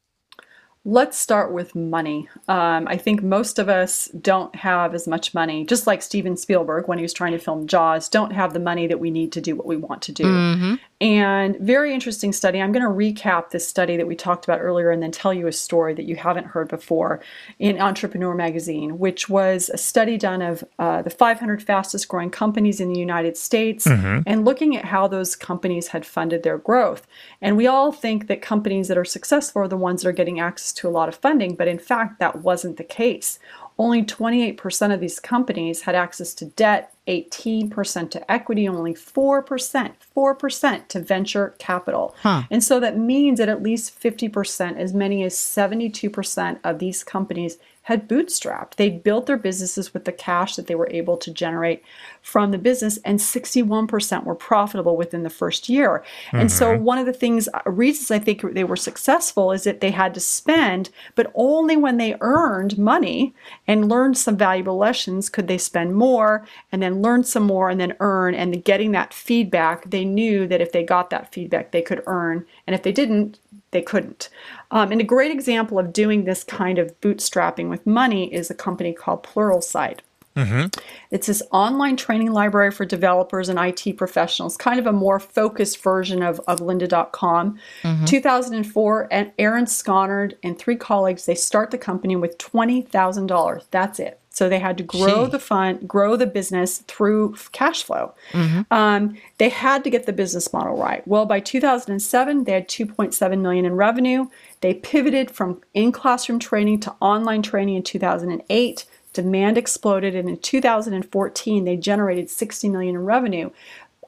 Let's 0.84 1.16
start 1.16 1.52
with 1.52 1.76
money. 1.76 2.28
Um, 2.48 2.88
I 2.88 2.96
think 2.96 3.22
most 3.22 3.60
of 3.60 3.68
us 3.68 4.08
don't 4.20 4.52
have 4.56 4.96
as 4.96 5.06
much 5.06 5.32
money, 5.32 5.64
just 5.64 5.86
like 5.86 6.02
Steven 6.02 6.36
Spielberg 6.36 6.88
when 6.88 6.98
he 6.98 7.02
was 7.02 7.12
trying 7.12 7.30
to 7.32 7.38
film 7.38 7.68
Jaws, 7.68 8.08
don't 8.08 8.32
have 8.32 8.52
the 8.52 8.58
money 8.58 8.88
that 8.88 8.98
we 8.98 9.12
need 9.12 9.30
to 9.32 9.40
do 9.40 9.54
what 9.54 9.66
we 9.66 9.76
want 9.76 10.02
to 10.02 10.12
do. 10.12 10.24
Mm-hmm. 10.24 10.74
And 11.02 11.58
very 11.58 11.92
interesting 11.92 12.32
study. 12.32 12.62
I'm 12.62 12.70
going 12.70 12.84
to 12.84 12.88
recap 12.88 13.50
this 13.50 13.66
study 13.66 13.96
that 13.96 14.06
we 14.06 14.14
talked 14.14 14.44
about 14.44 14.60
earlier 14.60 14.92
and 14.92 15.02
then 15.02 15.10
tell 15.10 15.34
you 15.34 15.48
a 15.48 15.52
story 15.52 15.94
that 15.94 16.04
you 16.04 16.14
haven't 16.14 16.46
heard 16.46 16.68
before 16.68 17.20
in 17.58 17.80
Entrepreneur 17.80 18.36
Magazine, 18.36 19.00
which 19.00 19.28
was 19.28 19.68
a 19.74 19.78
study 19.78 20.16
done 20.16 20.40
of 20.42 20.62
uh, 20.78 21.02
the 21.02 21.10
500 21.10 21.60
fastest 21.60 22.06
growing 22.06 22.30
companies 22.30 22.78
in 22.78 22.92
the 22.92 23.00
United 23.00 23.36
States 23.36 23.84
mm-hmm. 23.84 24.20
and 24.26 24.44
looking 24.44 24.76
at 24.76 24.84
how 24.84 25.08
those 25.08 25.34
companies 25.34 25.88
had 25.88 26.06
funded 26.06 26.44
their 26.44 26.58
growth. 26.58 27.04
And 27.40 27.56
we 27.56 27.66
all 27.66 27.90
think 27.90 28.28
that 28.28 28.40
companies 28.40 28.86
that 28.86 28.96
are 28.96 29.04
successful 29.04 29.62
are 29.62 29.68
the 29.68 29.76
ones 29.76 30.02
that 30.02 30.08
are 30.08 30.12
getting 30.12 30.38
access 30.38 30.72
to 30.74 30.88
a 30.88 30.90
lot 30.90 31.08
of 31.08 31.16
funding, 31.16 31.56
but 31.56 31.66
in 31.66 31.80
fact, 31.80 32.20
that 32.20 32.42
wasn't 32.42 32.76
the 32.76 32.84
case. 32.84 33.40
Only 33.82 34.04
28% 34.04 34.94
of 34.94 35.00
these 35.00 35.18
companies 35.18 35.82
had 35.82 35.94
access 35.94 36.34
to 36.34 36.46
debt, 36.46 36.94
18% 37.08 38.10
to 38.10 38.30
equity, 38.30 38.68
only 38.68 38.94
4%, 38.94 39.92
4% 40.16 40.88
to 40.88 41.00
venture 41.00 41.54
capital. 41.58 42.14
Huh. 42.22 42.42
And 42.50 42.62
so 42.62 42.78
that 42.78 42.96
means 42.96 43.38
that 43.38 43.48
at 43.48 43.62
least 43.62 44.00
50%, 44.00 44.76
as 44.76 44.94
many 44.94 45.24
as 45.24 45.34
72% 45.34 46.60
of 46.62 46.78
these 46.78 47.02
companies 47.02 47.58
had 47.82 48.08
bootstrapped. 48.08 48.76
They 48.76 48.88
built 48.90 49.26
their 49.26 49.36
businesses 49.36 49.92
with 49.92 50.04
the 50.04 50.12
cash 50.12 50.54
that 50.54 50.68
they 50.68 50.74
were 50.76 50.88
able 50.90 51.16
to 51.16 51.32
generate 51.32 51.82
from 52.22 52.52
the 52.52 52.58
business, 52.58 52.98
and 53.04 53.18
61% 53.18 54.24
were 54.24 54.36
profitable 54.36 54.96
within 54.96 55.24
the 55.24 55.30
first 55.30 55.68
year. 55.68 56.04
Mm-hmm. 56.28 56.36
And 56.36 56.52
so, 56.52 56.74
mm-hmm. 56.74 56.84
one 56.84 56.98
of 56.98 57.06
the 57.06 57.12
things, 57.12 57.48
uh, 57.52 57.60
reasons 57.70 58.12
I 58.12 58.20
think 58.20 58.42
they 58.54 58.62
were 58.62 58.76
successful 58.76 59.50
is 59.50 59.64
that 59.64 59.80
they 59.80 59.90
had 59.90 60.14
to 60.14 60.20
spend, 60.20 60.90
but 61.16 61.32
only 61.34 61.76
when 61.76 61.96
they 61.96 62.16
earned 62.20 62.78
money 62.78 63.34
and 63.66 63.88
learned 63.88 64.16
some 64.16 64.36
valuable 64.36 64.76
lessons 64.76 65.28
could 65.28 65.48
they 65.48 65.58
spend 65.58 65.96
more 65.96 66.46
and 66.70 66.80
then 66.80 67.02
learn 67.02 67.24
some 67.24 67.42
more 67.42 67.68
and 67.68 67.80
then 67.80 67.96
earn. 67.98 68.34
And 68.34 68.62
getting 68.64 68.92
that 68.92 69.12
feedback, 69.12 69.90
they 69.90 70.04
knew 70.04 70.46
that 70.46 70.60
if 70.60 70.70
they 70.70 70.84
got 70.84 71.10
that 71.10 71.32
feedback, 71.32 71.72
they 71.72 71.82
could 71.82 72.02
earn. 72.06 72.46
And 72.66 72.74
if 72.74 72.84
they 72.84 72.92
didn't, 72.92 73.40
they 73.72 73.82
couldn't. 73.82 74.28
Um, 74.70 74.92
and 74.92 75.00
a 75.00 75.04
great 75.04 75.30
example 75.30 75.78
of 75.78 75.92
doing 75.92 76.24
this 76.24 76.44
kind 76.44 76.78
of 76.78 76.98
bootstrapping 77.00 77.68
with 77.68 77.86
money 77.86 78.32
is 78.32 78.50
a 78.50 78.54
company 78.54 78.92
called 78.92 79.22
Pluralsight. 79.22 79.98
Mm-hmm. 80.36 80.80
It's 81.10 81.26
this 81.26 81.42
online 81.50 81.96
training 81.96 82.32
library 82.32 82.70
for 82.70 82.86
developers 82.86 83.50
and 83.50 83.58
IT 83.58 83.98
professionals, 83.98 84.56
kind 84.56 84.80
of 84.80 84.86
a 84.86 84.92
more 84.92 85.20
focused 85.20 85.82
version 85.82 86.22
of, 86.22 86.40
of 86.46 86.60
lynda.com. 86.60 87.58
Mm-hmm. 87.82 88.04
2004, 88.06 89.08
and 89.10 89.32
Aaron 89.38 89.66
Skonnard 89.66 90.36
and 90.42 90.58
three 90.58 90.76
colleagues, 90.76 91.26
they 91.26 91.34
start 91.34 91.70
the 91.70 91.78
company 91.78 92.16
with 92.16 92.38
$20,000. 92.38 93.64
That's 93.70 94.00
it. 94.00 94.21
So 94.32 94.48
they 94.48 94.58
had 94.58 94.78
to 94.78 94.84
grow 94.84 95.26
Gee. 95.26 95.32
the 95.32 95.38
fund, 95.38 95.86
grow 95.86 96.16
the 96.16 96.26
business 96.26 96.78
through 96.88 97.36
cash 97.52 97.82
flow. 97.82 98.14
Mm-hmm. 98.32 98.62
Um, 98.72 99.16
they 99.36 99.50
had 99.50 99.84
to 99.84 99.90
get 99.90 100.06
the 100.06 100.12
business 100.12 100.52
model 100.54 100.76
right. 100.76 101.06
Well, 101.06 101.26
by 101.26 101.38
2007, 101.38 102.44
they 102.44 102.52
had 102.52 102.66
2.7 102.66 103.40
million 103.40 103.66
in 103.66 103.76
revenue. 103.76 104.28
They 104.62 104.72
pivoted 104.74 105.30
from 105.30 105.60
in-classroom 105.74 106.38
training 106.38 106.80
to 106.80 106.94
online 107.00 107.42
training 107.42 107.76
in 107.76 107.82
2008. 107.82 108.86
Demand 109.12 109.58
exploded, 109.58 110.16
and 110.16 110.26
in 110.30 110.38
2014, 110.38 111.64
they 111.64 111.76
generated 111.76 112.30
60 112.30 112.70
million 112.70 112.94
in 112.94 113.04
revenue. 113.04 113.50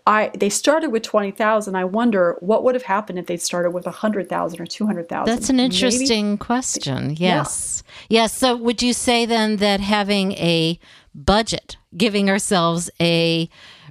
I 0.06 0.30
they 0.34 0.50
started 0.50 0.90
with 0.90 1.02
twenty 1.02 1.30
thousand. 1.30 1.76
I 1.76 1.84
wonder 1.84 2.36
what 2.40 2.62
would 2.62 2.74
have 2.74 2.82
happened 2.82 3.18
if 3.18 3.26
they'd 3.26 3.40
started 3.40 3.70
with 3.70 3.86
a 3.86 3.90
hundred 3.90 4.28
thousand 4.28 4.60
or 4.60 4.66
two 4.66 4.86
hundred 4.86 5.08
thousand. 5.08 5.34
That's 5.34 5.48
an 5.48 5.60
interesting 5.60 6.32
Maybe? 6.32 6.38
question. 6.38 7.16
Yes, 7.16 7.82
yeah. 8.08 8.22
yes. 8.22 8.36
So 8.36 8.54
would 8.56 8.82
you 8.82 8.92
say 8.92 9.24
then 9.24 9.56
that 9.56 9.80
having 9.80 10.32
a 10.32 10.78
budget, 11.14 11.76
giving 11.96 12.28
ourselves 12.28 12.90
a 13.00 13.48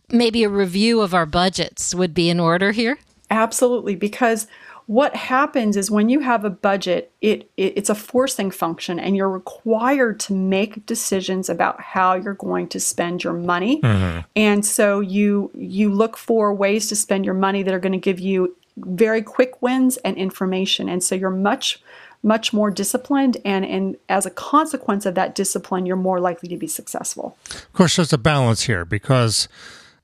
maybe 0.10 0.44
a 0.44 0.50
review 0.50 1.02
of 1.02 1.16
our 1.16 1.26
budgets 1.26 1.96
would 1.96 2.14
be 2.14 2.30
in 2.30 2.40
order 2.40 2.72
here? 2.72 3.00
Absolutely, 3.32 3.96
because 3.96 4.46
what 4.86 5.16
happens 5.16 5.78
is 5.78 5.90
when 5.90 6.10
you 6.10 6.20
have 6.20 6.44
a 6.44 6.50
budget, 6.50 7.12
it, 7.22 7.50
it, 7.58 7.74
it's 7.78 7.90
a 7.90 7.96
forcing 7.96 8.52
function, 8.52 9.00
and 9.00 9.16
you're 9.16 9.30
required 9.30 10.20
to 10.22 10.34
make 10.34 10.86
decisions 10.86 11.50
about 11.50 11.80
how 11.82 12.16
you're 12.16 12.34
going 12.34 12.68
to 12.70 12.80
spend 12.80 13.24
your 13.24 13.34
money. 13.34 13.82
Mm-hmm. 13.82 14.20
And 14.36 14.66
so 14.66 15.00
you 15.00 15.52
you 15.54 15.90
look 15.90 16.18
for 16.18 16.54
ways 16.54 16.88
to 16.90 16.96
spend 16.96 17.26
your 17.26 17.34
money 17.34 17.64
that 17.64 17.74
are 17.74 17.80
going 17.80 17.94
to 17.94 17.98
give 17.98 18.20
you 18.20 18.56
very 18.78 19.22
quick 19.22 19.62
wins 19.62 19.98
and 19.98 20.18
information. 20.18 20.90
And 20.90 21.04
so 21.04 21.16
you're 21.16 21.30
much 21.30 21.82
much 22.26 22.54
more 22.54 22.72
disciplined 22.72 23.36
and 23.44 23.66
and 23.66 23.98
as 24.08 24.26
a 24.26 24.30
consequence 24.32 25.06
of 25.06 25.14
that 25.14 25.36
discipline 25.36 25.86
you're 25.86 25.98
more 25.98 26.22
likely 26.22 26.48
to 26.48 26.56
be 26.58 26.68
successful. 26.68 27.38
Of 27.50 27.74
course 27.74 27.98
there's 27.98 28.14
a 28.14 28.18
balance 28.18 28.62
here 28.62 28.86
because 28.86 29.50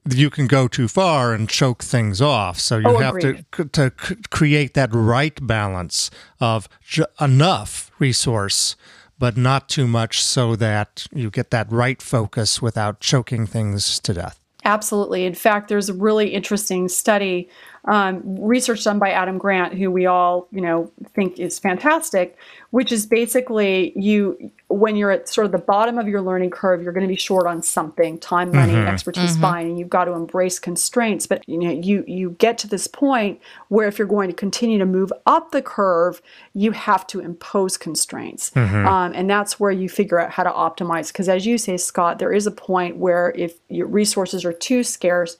you 0.08 0.30
can 0.30 0.48
go 0.48 0.68
too 0.68 0.88
far 0.88 1.34
and 1.34 1.50
choke 1.50 1.84
things 1.84 2.22
off. 2.22 2.60
So 2.60 2.78
you 2.78 2.88
oh, 2.88 2.98
have 2.98 3.20
to 3.20 3.44
to 3.66 3.92
create 4.30 4.74
that 4.74 4.90
right 4.94 5.46
balance 5.46 6.10
of 6.40 6.68
ju- 6.82 7.06
enough 7.20 7.92
resource, 8.00 8.76
but 9.18 9.38
not 9.38 9.70
too 9.70 9.88
much, 9.88 10.24
so 10.24 10.56
that 10.56 11.06
you 11.14 11.30
get 11.30 11.52
that 11.52 11.72
right 11.72 12.02
focus 12.02 12.62
without 12.62 13.00
choking 13.00 13.46
things 13.46 14.00
to 14.00 14.14
death. 14.14 14.40
Absolutely. 14.66 15.26
In 15.26 15.36
fact, 15.36 15.70
there's 15.70 15.90
a 15.90 15.94
really 15.94 16.30
interesting 16.30 16.90
study 16.90 17.50
um, 17.90 18.22
research 18.40 18.84
done 18.84 19.00
by 19.00 19.10
Adam 19.10 19.40
Grant, 19.40 19.74
who 19.74 19.90
we 19.90 20.06
all 20.06 20.48
you 20.52 20.62
know 20.62 20.92
think 21.16 21.40
is 21.40 21.58
fantastic, 21.58 22.38
which 22.70 22.92
is 22.92 23.08
basically 23.08 23.92
you 23.96 24.52
when 24.68 24.96
you're 24.96 25.10
at 25.10 25.28
sort 25.28 25.46
of 25.46 25.52
the 25.52 25.58
bottom 25.58 25.98
of 25.98 26.08
your 26.08 26.22
learning 26.22 26.52
curve, 26.52 26.84
you're 26.84 26.94
going 26.94 27.06
to 27.06 27.12
be 27.12 27.16
short 27.16 27.48
on 27.48 27.64
something, 27.64 28.20
time, 28.20 28.52
money, 28.52 28.74
mm-hmm. 28.74 28.88
expertise, 28.88 29.32
mm-hmm. 29.32 29.42
fine, 29.42 29.66
and 29.66 29.80
you've 29.80 29.90
got 29.90 30.06
to 30.06 30.14
embrace 30.14 30.60
constraints. 30.60 31.26
But 31.26 31.44
you 31.50 31.58
know, 31.58 31.72
you 31.72 32.04
you 32.08 32.32
get 32.38 32.60
to 32.60 32.68
this 32.68 32.86
point 32.86 33.42
where 33.70 33.88
if 33.88 33.98
you're 33.98 34.08
going 34.08 34.30
to 34.30 34.36
continue 34.36 34.78
to 34.78 34.86
move 34.86 35.12
up 35.26 35.50
the 35.50 35.64
curve, 35.64 36.22
you 36.54 36.72
have 36.74 37.08
to 37.08 37.20
impose 37.20 37.76
constraints, 37.76 38.52
mm-hmm. 38.52 38.88
um, 38.88 39.14
and 39.16 39.28
that's 39.28 39.60
where 39.60 39.72
you 39.72 39.90
figure 39.90 40.20
out 40.20 40.30
how 40.30 40.44
to 40.44 40.52
optimize. 40.52 41.08
Because 41.08 41.28
as 41.28 41.48
you 41.48 41.58
say, 41.58 41.76
Scott, 41.78 42.20
there 42.20 42.32
is 42.32 42.46
a 42.46 42.52
point 42.52 42.98
where 42.98 43.34
if 43.36 43.58
your 43.68 43.88
resources 43.88 44.46
are 44.46 44.54
too 44.54 44.84
scarce, 44.84 45.38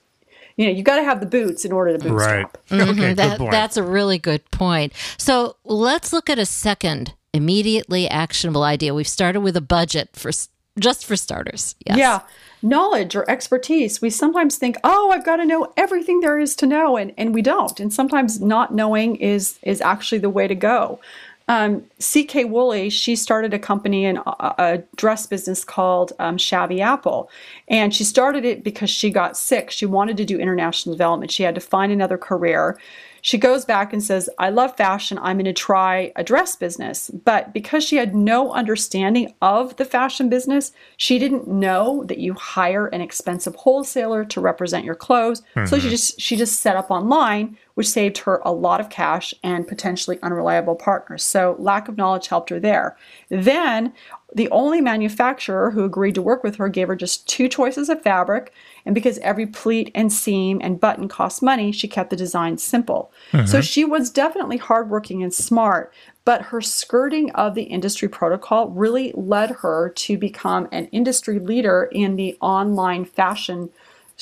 you 0.60 0.66
know, 0.66 0.72
you 0.72 0.82
got 0.82 0.96
to 0.96 1.04
have 1.04 1.20
the 1.20 1.26
boots 1.26 1.64
in 1.64 1.72
order 1.72 1.96
to 1.96 1.98
bootstrap. 1.98 2.58
Right. 2.70 2.80
Mm-hmm. 2.80 2.90
Okay, 2.90 3.14
that, 3.14 3.38
that's 3.50 3.78
a 3.78 3.82
really 3.82 4.18
good 4.18 4.48
point. 4.50 4.92
So 5.16 5.56
let's 5.64 6.12
look 6.12 6.28
at 6.28 6.38
a 6.38 6.44
second 6.44 7.14
immediately 7.32 8.06
actionable 8.06 8.62
idea. 8.62 8.92
We've 8.92 9.08
started 9.08 9.40
with 9.40 9.56
a 9.56 9.62
budget 9.62 10.10
for 10.12 10.30
just 10.78 11.06
for 11.06 11.16
starters. 11.16 11.76
Yes. 11.86 11.96
Yeah. 11.96 12.20
Knowledge 12.60 13.16
or 13.16 13.28
expertise. 13.30 14.02
We 14.02 14.10
sometimes 14.10 14.56
think, 14.56 14.76
"Oh, 14.84 15.10
I've 15.10 15.24
got 15.24 15.36
to 15.36 15.46
know 15.46 15.72
everything 15.78 16.20
there 16.20 16.38
is 16.38 16.54
to 16.56 16.66
know," 16.66 16.98
and 16.98 17.14
and 17.16 17.32
we 17.34 17.40
don't. 17.40 17.80
And 17.80 17.90
sometimes 17.90 18.38
not 18.38 18.74
knowing 18.74 19.16
is 19.16 19.58
is 19.62 19.80
actually 19.80 20.18
the 20.18 20.28
way 20.28 20.46
to 20.46 20.54
go. 20.54 21.00
Um, 21.50 21.82
CK 21.98 22.44
Woolley, 22.44 22.90
she 22.90 23.16
started 23.16 23.52
a 23.52 23.58
company 23.58 24.04
in 24.04 24.18
a, 24.18 24.54
a 24.56 24.82
dress 24.94 25.26
business 25.26 25.64
called 25.64 26.12
um, 26.20 26.38
Shabby 26.38 26.80
Apple. 26.80 27.28
And 27.66 27.92
she 27.92 28.04
started 28.04 28.44
it 28.44 28.62
because 28.62 28.88
she 28.88 29.10
got 29.10 29.36
sick. 29.36 29.72
She 29.72 29.84
wanted 29.84 30.16
to 30.18 30.24
do 30.24 30.38
international 30.38 30.94
development. 30.94 31.32
She 31.32 31.42
had 31.42 31.56
to 31.56 31.60
find 31.60 31.90
another 31.90 32.16
career. 32.16 32.78
She 33.22 33.38
goes 33.38 33.64
back 33.64 33.92
and 33.92 34.02
says, 34.02 34.30
I 34.38 34.50
love 34.50 34.76
fashion. 34.76 35.18
I'm 35.18 35.36
going 35.36 35.44
to 35.44 35.52
try 35.52 36.12
a 36.16 36.24
dress 36.24 36.56
business. 36.56 37.10
But 37.10 37.52
because 37.52 37.84
she 37.84 37.96
had 37.96 38.14
no 38.14 38.52
understanding 38.52 39.34
of 39.42 39.76
the 39.76 39.84
fashion 39.84 40.28
business, 40.28 40.72
she 40.96 41.18
didn't 41.18 41.48
know 41.48 42.04
that 42.04 42.18
you 42.18 42.34
hire 42.34 42.86
an 42.86 43.00
expensive 43.00 43.54
wholesaler 43.54 44.24
to 44.26 44.40
represent 44.40 44.84
your 44.84 44.94
clothes. 44.94 45.42
Mm-hmm. 45.54 45.66
So 45.66 45.76
she 45.76 45.82
mm-hmm. 45.82 45.90
just 45.90 46.20
she 46.20 46.36
just 46.36 46.60
set 46.60 46.76
up 46.76 46.90
online, 46.90 47.56
which 47.74 47.88
saved 47.88 48.18
her 48.18 48.40
a 48.44 48.52
lot 48.52 48.80
of 48.80 48.90
cash 48.90 49.34
and 49.42 49.66
potentially 49.66 50.18
unreliable 50.22 50.74
partners. 50.76 51.24
So 51.24 51.56
lack 51.58 51.88
of 51.88 51.96
knowledge 51.96 52.28
helped 52.28 52.50
her 52.50 52.60
there. 52.60 52.96
Then 53.28 53.92
the 54.34 54.48
only 54.50 54.80
manufacturer 54.80 55.70
who 55.70 55.84
agreed 55.84 56.14
to 56.14 56.22
work 56.22 56.44
with 56.44 56.56
her 56.56 56.68
gave 56.68 56.88
her 56.88 56.96
just 56.96 57.28
two 57.28 57.48
choices 57.48 57.88
of 57.88 58.02
fabric, 58.02 58.52
and 58.84 58.94
because 58.94 59.18
every 59.18 59.46
pleat 59.46 59.90
and 59.94 60.12
seam 60.12 60.60
and 60.62 60.80
button 60.80 61.08
cost 61.08 61.42
money, 61.42 61.72
she 61.72 61.88
kept 61.88 62.10
the 62.10 62.16
design 62.16 62.58
simple. 62.58 63.12
Mm-hmm. 63.32 63.46
So 63.46 63.60
she 63.60 63.84
was 63.84 64.10
definitely 64.10 64.56
hardworking 64.56 65.22
and 65.22 65.34
smart, 65.34 65.92
but 66.24 66.42
her 66.42 66.60
skirting 66.60 67.30
of 67.32 67.54
the 67.54 67.64
industry 67.64 68.08
protocol 68.08 68.68
really 68.68 69.12
led 69.16 69.50
her 69.50 69.88
to 69.88 70.16
become 70.16 70.68
an 70.70 70.86
industry 70.86 71.38
leader 71.38 71.88
in 71.92 72.16
the 72.16 72.36
online 72.40 73.04
fashion 73.04 73.70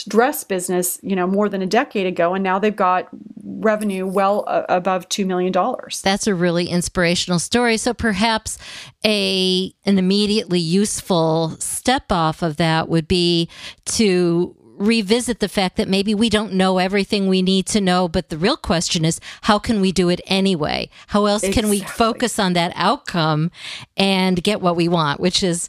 dress 0.04 0.44
business, 0.44 0.98
you 1.02 1.16
know, 1.16 1.26
more 1.26 1.48
than 1.48 1.62
a 1.62 1.66
decade 1.66 2.06
ago, 2.06 2.34
and 2.34 2.44
now 2.44 2.58
they've 2.58 2.74
got 2.74 3.08
revenue 3.42 4.06
well 4.06 4.44
uh, 4.46 4.64
above 4.68 5.08
two 5.08 5.26
million 5.26 5.52
dollars. 5.52 6.00
That's 6.02 6.26
a 6.26 6.34
really 6.34 6.66
inspirational 6.66 7.38
story. 7.38 7.76
So 7.76 7.94
perhaps 7.94 8.58
a 9.04 9.72
an 9.84 9.98
immediately 9.98 10.60
useful 10.60 11.56
step 11.58 12.10
off 12.10 12.42
of 12.42 12.56
that 12.56 12.88
would 12.88 13.08
be 13.08 13.48
to 13.86 14.54
revisit 14.78 15.40
the 15.40 15.48
fact 15.48 15.76
that 15.76 15.88
maybe 15.88 16.14
we 16.14 16.30
don't 16.30 16.52
know 16.52 16.78
everything 16.78 17.26
we 17.26 17.42
need 17.42 17.66
to 17.66 17.80
know, 17.80 18.08
but 18.08 18.28
the 18.28 18.38
real 18.38 18.56
question 18.56 19.04
is 19.04 19.20
how 19.42 19.58
can 19.58 19.80
we 19.80 19.92
do 19.92 20.08
it 20.08 20.20
anyway? 20.26 20.88
How 21.08 21.26
else 21.26 21.42
can 21.48 21.68
we 21.68 21.80
focus 21.80 22.38
on 22.38 22.52
that 22.52 22.72
outcome 22.76 23.50
and 23.96 24.42
get 24.42 24.60
what 24.60 24.76
we 24.76 24.88
want, 24.88 25.18
which 25.20 25.42
is, 25.42 25.68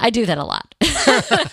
I 0.00 0.10
do 0.10 0.26
that 0.26 0.38
a 0.38 0.44
lot. 0.44 0.74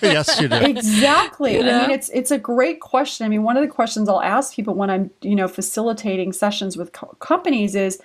yes, 0.02 0.40
you 0.42 0.48
do. 0.48 0.56
exactly. 0.56 1.62
know? 1.62 1.78
I 1.78 1.82
mean, 1.82 1.92
it's 1.92 2.10
it's 2.10 2.32
a 2.32 2.38
great 2.38 2.80
question. 2.80 3.26
I 3.26 3.30
mean, 3.30 3.44
one 3.44 3.58
of 3.58 3.62
the 3.62 3.68
questions 3.68 4.08
I'll 4.10 4.22
ask 4.22 4.54
people 4.56 4.74
when 4.74 4.90
I'm 4.90 5.12
you 5.22 5.36
know 5.36 5.48
facilitating 5.48 6.34
sessions 6.34 6.78
with 6.78 6.94
co- 6.94 7.16
companies 7.20 7.76
is, 7.76 8.00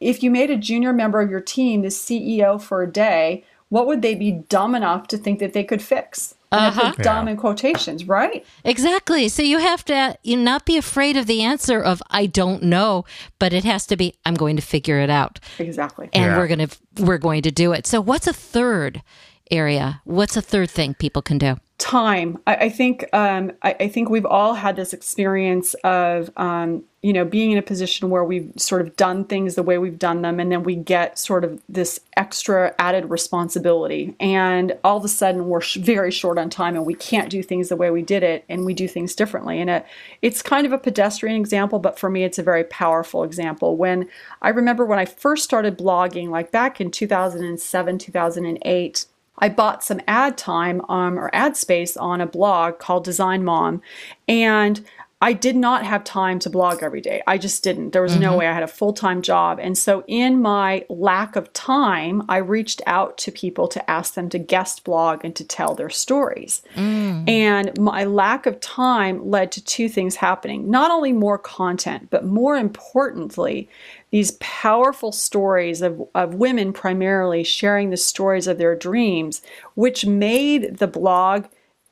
if 0.00 0.22
you 0.22 0.30
made 0.30 0.50
a 0.50 0.56
junior 0.56 0.92
member 0.92 1.20
of 1.20 1.30
your 1.30 1.40
team 1.40 1.82
the 1.82 1.88
CEO 1.88 2.60
for 2.60 2.82
a 2.82 2.90
day, 2.90 3.44
what 3.68 3.86
would 3.86 4.02
they 4.02 4.14
be 4.14 4.30
dumb 4.32 4.74
enough 4.74 5.08
to 5.08 5.18
think 5.18 5.38
that 5.40 5.52
they 5.52 5.64
could 5.64 5.82
fix? 5.82 6.34
And 6.50 6.60
Uh-huh. 6.74 6.92
put 6.94 7.04
dumb 7.04 7.26
Yeah. 7.26 7.32
in 7.32 7.36
quotations, 7.36 8.08
right? 8.08 8.42
Exactly. 8.64 9.28
So 9.28 9.42
you 9.42 9.58
have 9.58 9.84
to 9.84 10.16
you 10.22 10.34
not 10.38 10.64
be 10.64 10.78
afraid 10.78 11.16
of 11.18 11.26
the 11.26 11.42
answer 11.42 11.78
of 11.78 12.02
I 12.10 12.24
don't 12.24 12.62
know, 12.62 13.04
but 13.38 13.52
it 13.52 13.64
has 13.64 13.84
to 13.88 13.96
be 13.98 14.14
I'm 14.24 14.32
going 14.34 14.56
to 14.56 14.62
figure 14.62 14.98
it 14.98 15.10
out. 15.10 15.40
Exactly. 15.58 16.08
And 16.14 16.24
Yeah. 16.24 16.38
we're 16.38 16.46
going 16.46 16.66
to 16.68 16.76
we're 17.04 17.18
going 17.18 17.42
to 17.42 17.50
do 17.50 17.72
it. 17.74 17.86
So 17.86 18.00
what's 18.00 18.26
a 18.26 18.32
third 18.32 19.02
area? 19.50 20.00
What's 20.04 20.36
a 20.36 20.42
third 20.42 20.70
thing 20.70 20.94
people 20.94 21.22
can 21.22 21.38
do? 21.38 21.58
time 21.78 22.38
i, 22.46 22.56
I 22.56 22.68
think 22.68 23.08
um, 23.12 23.52
I, 23.62 23.76
I 23.80 23.88
think 23.88 24.10
we've 24.10 24.26
all 24.26 24.54
had 24.54 24.74
this 24.74 24.92
experience 24.92 25.74
of 25.84 26.30
um, 26.36 26.82
you 27.02 27.12
know 27.12 27.24
being 27.24 27.52
in 27.52 27.58
a 27.58 27.62
position 27.62 28.10
where 28.10 28.24
we've 28.24 28.52
sort 28.56 28.80
of 28.80 28.96
done 28.96 29.24
things 29.24 29.54
the 29.54 29.62
way 29.62 29.78
we've 29.78 29.98
done 29.98 30.22
them 30.22 30.40
and 30.40 30.50
then 30.50 30.64
we 30.64 30.74
get 30.74 31.20
sort 31.20 31.44
of 31.44 31.62
this 31.68 32.00
extra 32.16 32.74
added 32.80 33.08
responsibility 33.08 34.16
and 34.18 34.76
all 34.82 34.96
of 34.96 35.04
a 35.04 35.08
sudden 35.08 35.46
we're 35.48 35.60
sh- 35.60 35.76
very 35.76 36.10
short 36.10 36.36
on 36.36 36.50
time 36.50 36.74
and 36.74 36.84
we 36.84 36.94
can't 36.94 37.30
do 37.30 37.44
things 37.44 37.68
the 37.68 37.76
way 37.76 37.92
we 37.92 38.02
did 38.02 38.24
it 38.24 38.44
and 38.48 38.66
we 38.66 38.74
do 38.74 38.88
things 38.88 39.14
differently 39.14 39.60
and 39.60 39.70
it, 39.70 39.86
it's 40.20 40.42
kind 40.42 40.66
of 40.66 40.72
a 40.72 40.78
pedestrian 40.78 41.36
example 41.36 41.78
but 41.78 41.96
for 41.96 42.10
me 42.10 42.24
it's 42.24 42.40
a 42.40 42.42
very 42.42 42.64
powerful 42.64 43.22
example 43.22 43.76
when 43.76 44.08
i 44.42 44.48
remember 44.48 44.84
when 44.84 44.98
i 44.98 45.04
first 45.04 45.44
started 45.44 45.78
blogging 45.78 46.28
like 46.28 46.50
back 46.50 46.80
in 46.80 46.90
2007 46.90 47.98
2008 47.98 49.06
I 49.40 49.48
bought 49.48 49.84
some 49.84 50.00
ad 50.06 50.36
time 50.36 50.80
um, 50.88 51.18
or 51.18 51.30
ad 51.34 51.56
space 51.56 51.96
on 51.96 52.20
a 52.20 52.26
blog 52.26 52.78
called 52.78 53.04
Design 53.04 53.44
Mom, 53.44 53.80
and 54.26 54.84
I 55.20 55.32
did 55.32 55.56
not 55.56 55.84
have 55.84 56.04
time 56.04 56.38
to 56.40 56.50
blog 56.50 56.80
every 56.80 57.00
day. 57.00 57.22
I 57.26 57.38
just 57.38 57.64
didn't. 57.64 57.90
There 57.90 58.02
was 58.02 58.16
no 58.16 58.30
mm-hmm. 58.30 58.38
way. 58.38 58.46
I 58.46 58.52
had 58.52 58.62
a 58.62 58.68
full 58.68 58.92
time 58.92 59.20
job. 59.20 59.58
And 59.60 59.76
so, 59.76 60.04
in 60.06 60.40
my 60.40 60.86
lack 60.88 61.34
of 61.34 61.52
time, 61.52 62.22
I 62.28 62.36
reached 62.36 62.82
out 62.86 63.18
to 63.18 63.32
people 63.32 63.66
to 63.68 63.90
ask 63.90 64.14
them 64.14 64.28
to 64.28 64.38
guest 64.38 64.84
blog 64.84 65.24
and 65.24 65.34
to 65.34 65.44
tell 65.44 65.74
their 65.74 65.90
stories. 65.90 66.62
Mm. 66.76 67.28
And 67.28 67.78
my 67.80 68.04
lack 68.04 68.46
of 68.46 68.60
time 68.60 69.28
led 69.28 69.50
to 69.52 69.64
two 69.64 69.88
things 69.88 70.16
happening 70.16 70.70
not 70.70 70.92
only 70.92 71.12
more 71.12 71.38
content, 71.38 72.10
but 72.10 72.24
more 72.24 72.56
importantly, 72.56 73.68
these 74.10 74.32
powerful 74.38 75.10
stories 75.10 75.82
of, 75.82 76.00
of 76.14 76.34
women 76.34 76.72
primarily 76.72 77.42
sharing 77.42 77.90
the 77.90 77.96
stories 77.96 78.46
of 78.46 78.58
their 78.58 78.76
dreams, 78.76 79.42
which 79.74 80.06
made 80.06 80.78
the 80.78 80.86
blog 80.86 81.46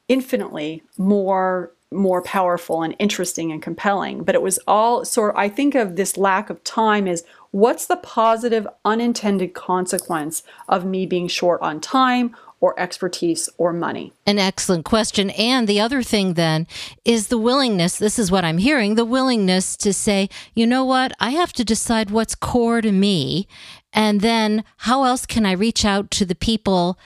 infinitely 0.09 0.85
more 0.97 1.73
more 1.93 2.21
powerful 2.23 2.83
and 2.83 2.97
interesting 2.99 3.53
and 3.53 3.63
compelling 3.63 4.25
but 4.25 4.35
it 4.35 4.43
was 4.43 4.59
all 4.67 5.05
sort 5.05 5.35
i 5.37 5.49
think 5.49 5.75
of 5.75 5.97
this 5.97 6.17
lack 6.17 6.51
of 6.51 6.63
time 6.65 7.07
as 7.07 7.25
what's 7.53 7.87
the 7.87 7.97
positive 7.97 8.67
unintended 8.85 9.55
consequence 9.55 10.43
of 10.69 10.85
me 10.85 11.07
being 11.07 11.29
short 11.29 11.61
on 11.63 11.81
time 11.81 12.35
or 12.61 12.79
expertise 12.81 13.49
or 13.59 13.73
money 13.73 14.13
An 14.27 14.39
excellent 14.39 14.85
question. 14.85 15.31
And 15.31 15.69
the 15.69 15.81
other 15.81 16.03
thing 16.03 16.35
then 16.35 16.67
is 17.05 17.29
the 17.29 17.39
willingness. 17.39 17.99
This 17.99 18.19
is 18.19 18.31
what 18.31 18.45
I'm 18.45 18.59
hearing 18.59 18.95
the 18.95 19.05
willingness 19.05 19.77
to 19.79 19.93
say, 19.93 20.29
you 20.55 20.67
know 20.67 20.85
what? 20.85 21.13
I 21.21 21.31
have 21.31 21.53
to 21.55 21.65
decide 21.65 22.11
what's 22.11 22.35
core 22.35 22.81
to 22.81 22.93
me. 22.93 23.47
And 23.93 24.21
then 24.21 24.65
how 24.79 25.05
else 25.05 25.27
can 25.27 25.47
I 25.47 25.53
reach 25.53 25.85
out 25.85 26.11
to 26.13 26.25
the 26.25 26.35
people 26.35 26.99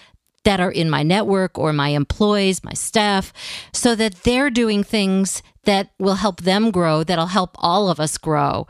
that 0.44 0.61
are 0.61 0.70
in 0.70 0.88
my 0.88 1.03
network 1.03 1.59
or 1.59 1.72
my 1.72 1.88
employees, 1.88 2.64
my 2.64 2.72
staff, 2.72 3.33
so 3.72 3.94
that 3.94 4.22
they're 4.22 4.50
doing 4.50 4.83
things 4.83 5.42
that 5.64 5.90
will 5.98 6.14
help 6.14 6.40
them 6.40 6.70
grow, 6.70 7.05
that'll 7.05 7.26
help 7.26 7.50
all 7.59 7.90
of 7.90 8.00
us 8.00 8.16
grow. 8.16 8.66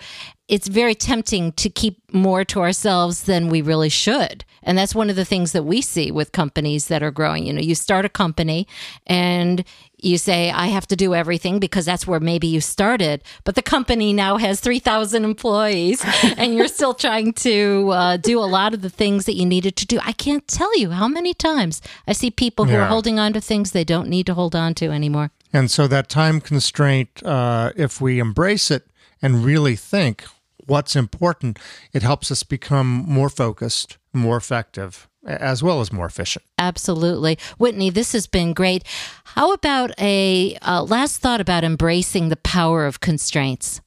It's 0.51 0.67
very 0.67 0.97
tempting 0.97 1.53
to 1.53 1.71
keep 1.71 2.13
more 2.13 2.45
to 2.47 2.61
ourselves 2.61 3.23
than 3.23 3.49
we 3.49 3.63
really 3.63 3.89
should. 3.89 4.45
And 4.65 4.77
that's 4.77 4.97
one 4.97 5.09
of 5.09 5.15
the 5.15 5.25
things 5.25 5.53
that 5.53 5.63
we 5.63 5.81
see 5.81 6.11
with 6.11 6.33
companies 6.33 6.89
that 6.89 7.05
are 7.05 7.13
growing. 7.13 7.47
You 7.47 7.53
know, 7.53 7.61
you 7.61 7.77
start 7.77 8.05
a 8.05 8.09
company 8.09 8.67
and 9.07 9.63
you 9.99 10.19
say, 10.19 10.51
I 10.51 10.67
have 10.67 10.89
to 10.89 10.97
do 10.97 11.15
everything 11.15 11.61
because 11.61 11.85
that's 11.85 12.05
where 12.05 12.19
maybe 12.19 12.49
you 12.49 12.61
started. 12.61 13.23
But 13.45 13.55
the 13.55 13.63
company 13.63 14.13
now 14.13 14.39
has 14.39 14.59
3,000 14.59 15.25
employees 15.25 16.05
and 16.37 16.57
you're 16.57 16.67
still 16.67 16.95
trying 16.95 17.33
to 17.35 17.91
uh, 17.93 18.17
do 18.17 18.41
a 18.41 18.51
lot 18.51 18.75
of 18.75 18.83
the 18.83 18.91
things 18.91 19.27
that 19.27 19.35
you 19.35 19.47
needed 19.47 19.77
to 19.77 19.87
do. 19.87 20.01
I 20.03 20.11
can't 20.11 20.49
tell 20.49 20.77
you 20.77 20.91
how 20.91 21.07
many 21.07 21.33
times 21.33 21.81
I 22.09 22.13
see 22.13 22.33
people 22.33 22.65
who 22.65 22.75
are 22.75 22.87
holding 22.87 23.21
on 23.21 23.35
to 23.35 23.41
things 23.41 23.71
they 23.71 23.85
don't 23.85 24.09
need 24.09 24.27
to 24.27 24.35
hold 24.35 24.57
on 24.57 24.75
to 24.75 24.91
anymore. 24.91 25.31
And 25.53 25.71
so 25.71 25.87
that 25.87 26.09
time 26.09 26.41
constraint, 26.41 27.23
uh, 27.25 27.71
if 27.77 28.01
we 28.01 28.19
embrace 28.19 28.73
it 28.73 28.89
and 29.23 29.45
really 29.45 29.77
think 29.77 30.25
what's 30.71 30.95
important, 30.95 31.59
it 31.93 32.03
helps 32.03 32.31
us 32.31 32.45
become 32.45 32.87
more 32.87 33.29
focused, 33.29 33.99
more 34.13 34.37
effective, 34.37 35.09
as 35.27 35.63
well 35.63 35.81
as 35.81 35.93
more 35.93 36.07
efficient. 36.07 36.45
Absolutely. 36.59 37.39
Whitney, 37.59 37.91
this 37.91 38.13
has 38.13 38.27
been 38.27 38.55
great. 38.55 38.85
How 39.25 39.53
about 39.53 39.91
a 39.99 40.57
uh, 40.63 40.85
last 40.85 41.19
thought 41.19 41.41
about 41.41 41.65
embracing 41.65 42.29
the 42.29 42.37
power 42.37 42.87
of 42.87 43.01
constraints? 43.01 43.81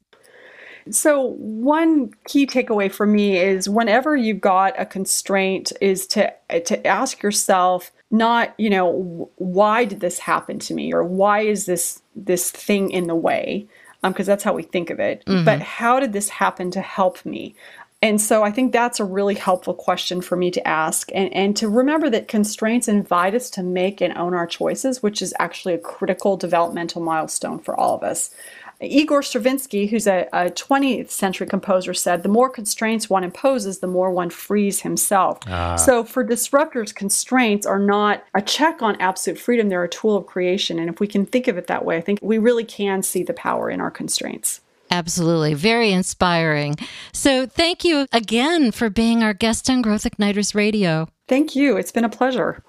So 0.92 1.36
one 1.38 2.12
key 2.28 2.46
takeaway 2.46 2.92
for 2.92 3.06
me 3.06 3.38
is 3.38 3.70
whenever 3.70 4.18
you've 4.18 4.42
got 4.42 4.78
a 4.78 4.86
constraint 4.86 5.72
is 5.80 6.06
to 6.08 6.34
to 6.50 6.86
ask 6.86 7.24
yourself 7.24 7.92
not, 8.12 8.54
you 8.58 8.70
know, 8.70 9.32
why 9.38 9.86
did 9.86 10.02
this 10.02 10.20
happen 10.20 10.60
to 10.60 10.74
me 10.74 10.94
or 10.94 11.06
why 11.06 11.42
is 11.42 11.66
this 11.66 12.02
this 12.16 12.52
thing 12.52 12.92
in 12.92 13.08
the 13.08 13.16
way? 13.16 13.68
Um, 14.04 14.12
because 14.12 14.28
that's 14.28 14.44
how 14.44 14.54
we 14.54 14.64
think 14.64 14.90
of 14.90 15.00
it. 15.00 15.24
Mm-hmm. 15.26 15.46
But 15.46 15.62
how 15.62 16.00
did 16.00 16.12
this 16.12 16.30
happen 16.30 16.72
to 16.72 16.82
help 16.82 17.26
me? 17.26 17.56
And 18.04 18.20
so 18.20 18.44
I 18.44 18.52
think 18.52 18.74
that's 18.74 19.00
a 19.00 19.06
really 19.06 19.36
helpful 19.36 19.74
question 19.74 20.22
for 20.22 20.36
me 20.36 20.52
to 20.52 20.68
ask 20.68 21.10
and, 21.16 21.34
and 21.34 21.56
to 21.56 21.70
remember 21.70 22.10
that 22.10 22.28
constraints 22.28 22.90
invite 22.90 23.34
us 23.34 23.50
to 23.52 23.64
make 23.64 24.02
and 24.02 24.18
own 24.18 24.34
our 24.34 24.46
choices, 24.46 25.02
which 25.02 25.22
is 25.22 25.34
actually 25.40 25.74
a 25.74 25.78
critical 25.78 26.36
developmental 26.36 27.02
milestone 27.02 27.60
for 27.60 27.80
all 27.80 27.96
of 27.96 28.04
us. 28.04 28.36
Igor 28.82 29.22
Stravinsky, 29.22 29.88
who's 29.88 30.08
a, 30.08 30.28
a 30.34 30.50
20th 30.50 31.10
century 31.10 31.48
composer, 31.48 31.94
said, 31.94 32.24
The 32.24 32.30
more 32.30 32.50
constraints 32.50 33.10
one 33.10 33.24
imposes, 33.24 33.80
the 33.80 33.88
more 33.88 34.12
one 34.12 34.30
frees 34.30 34.82
himself. 34.82 35.40
Ah. 35.48 35.76
So, 35.76 36.04
for 36.04 36.26
disruptors, 36.26 36.94
constraints 36.94 37.66
are 37.66 37.80
not 37.80 38.24
a 38.34 38.42
check 38.42 38.82
on 38.82 39.00
absolute 39.00 39.40
freedom, 39.40 39.70
they're 39.70 39.84
a 39.84 39.90
tool 39.90 40.18
of 40.18 40.26
creation. 40.26 40.80
And 40.80 40.90
if 40.90 41.00
we 41.00 41.08
can 41.08 41.26
think 41.26 41.48
of 41.48 41.58
it 41.58 41.68
that 41.68 41.86
way, 41.86 41.98
I 41.98 42.02
think 42.02 42.20
we 42.22 42.38
really 42.38 42.66
can 42.66 43.04
see 43.04 43.24
the 43.24 43.34
power 43.34 43.70
in 43.70 43.80
our 43.80 43.92
constraints. 43.92 44.62
Absolutely. 44.92 45.54
Very 45.54 45.92
inspiring. 45.92 46.76
So, 47.14 47.46
thank 47.46 47.84
you 47.84 48.08
again 48.12 48.72
for 48.72 48.90
being 48.90 49.24
our 49.24 49.34
guest 49.34 49.70
on 49.70 49.82
Growth 49.82 50.04
Igniters 50.04 50.54
Radio. 50.54 51.08
Thank 51.28 51.56
you. 51.56 51.78
It's 51.78 51.92
been 51.92 52.04
a 52.04 52.10
pleasure. 52.10 52.64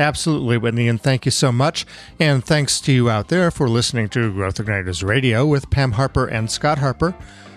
Absolutely, 0.00 0.56
Whitney, 0.56 0.88
and 0.88 1.00
thank 1.00 1.26
you 1.26 1.30
so 1.30 1.52
much. 1.52 1.86
And 2.18 2.42
thanks 2.44 2.80
to 2.80 2.92
you 2.92 3.10
out 3.10 3.28
there 3.28 3.50
for 3.50 3.68
listening 3.68 4.08
to 4.10 4.32
Growth 4.32 4.56
Igniters 4.56 5.06
Radio 5.06 5.46
with 5.46 5.70
Pam 5.70 5.92
Harper 5.92 6.26
and 6.26 6.50
Scott 6.50 6.78
Harper. 6.78 7.14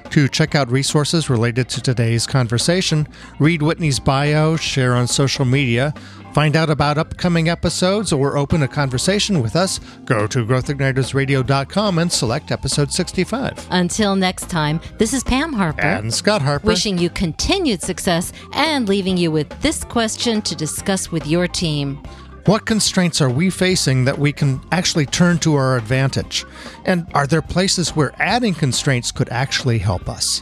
To 0.09 0.27
check 0.27 0.53
out 0.53 0.69
resources 0.69 1.29
related 1.29 1.69
to 1.69 1.81
today's 1.81 2.27
conversation, 2.27 3.07
read 3.39 3.63
Whitney's 3.63 3.99
bio, 3.99 4.55
share 4.57 4.93
on 4.93 5.07
social 5.07 5.45
media, 5.45 5.91
find 6.33 6.55
out 6.55 6.69
about 6.69 6.99
upcoming 6.99 7.49
episodes, 7.49 8.13
or 8.13 8.37
open 8.37 8.61
a 8.61 8.67
conversation 8.67 9.41
with 9.41 9.55
us, 9.55 9.79
go 10.05 10.27
to 10.27 10.45
growthignitersradio.com 10.45 11.97
and 11.97 12.11
select 12.11 12.51
episode 12.51 12.91
65. 12.91 13.67
Until 13.71 14.15
next 14.15 14.49
time, 14.51 14.79
this 14.99 15.13
is 15.13 15.23
Pam 15.23 15.53
Harper. 15.53 15.81
And 15.81 16.13
Scott 16.13 16.43
Harper. 16.43 16.67
Wishing 16.67 16.97
you 16.97 17.09
continued 17.09 17.81
success 17.81 18.33
and 18.51 18.87
leaving 18.87 19.17
you 19.17 19.31
with 19.31 19.49
this 19.61 19.83
question 19.83 20.43
to 20.43 20.55
discuss 20.55 21.11
with 21.11 21.25
your 21.25 21.47
team. 21.47 21.99
What 22.45 22.65
constraints 22.65 23.21
are 23.21 23.29
we 23.29 23.49
facing 23.49 24.03
that 24.03 24.19
we 24.19 24.33
can 24.33 24.59
actually 24.69 25.05
turn 25.05 25.39
to 25.39 25.55
our 25.55 25.77
advantage? 25.77 26.45
And 26.83 27.07
are 27.13 27.25
there 27.25 27.41
places 27.41 27.95
where 27.95 28.11
adding 28.19 28.53
constraints 28.53 29.13
could 29.13 29.29
actually 29.29 29.77
help 29.77 30.09
us? 30.09 30.41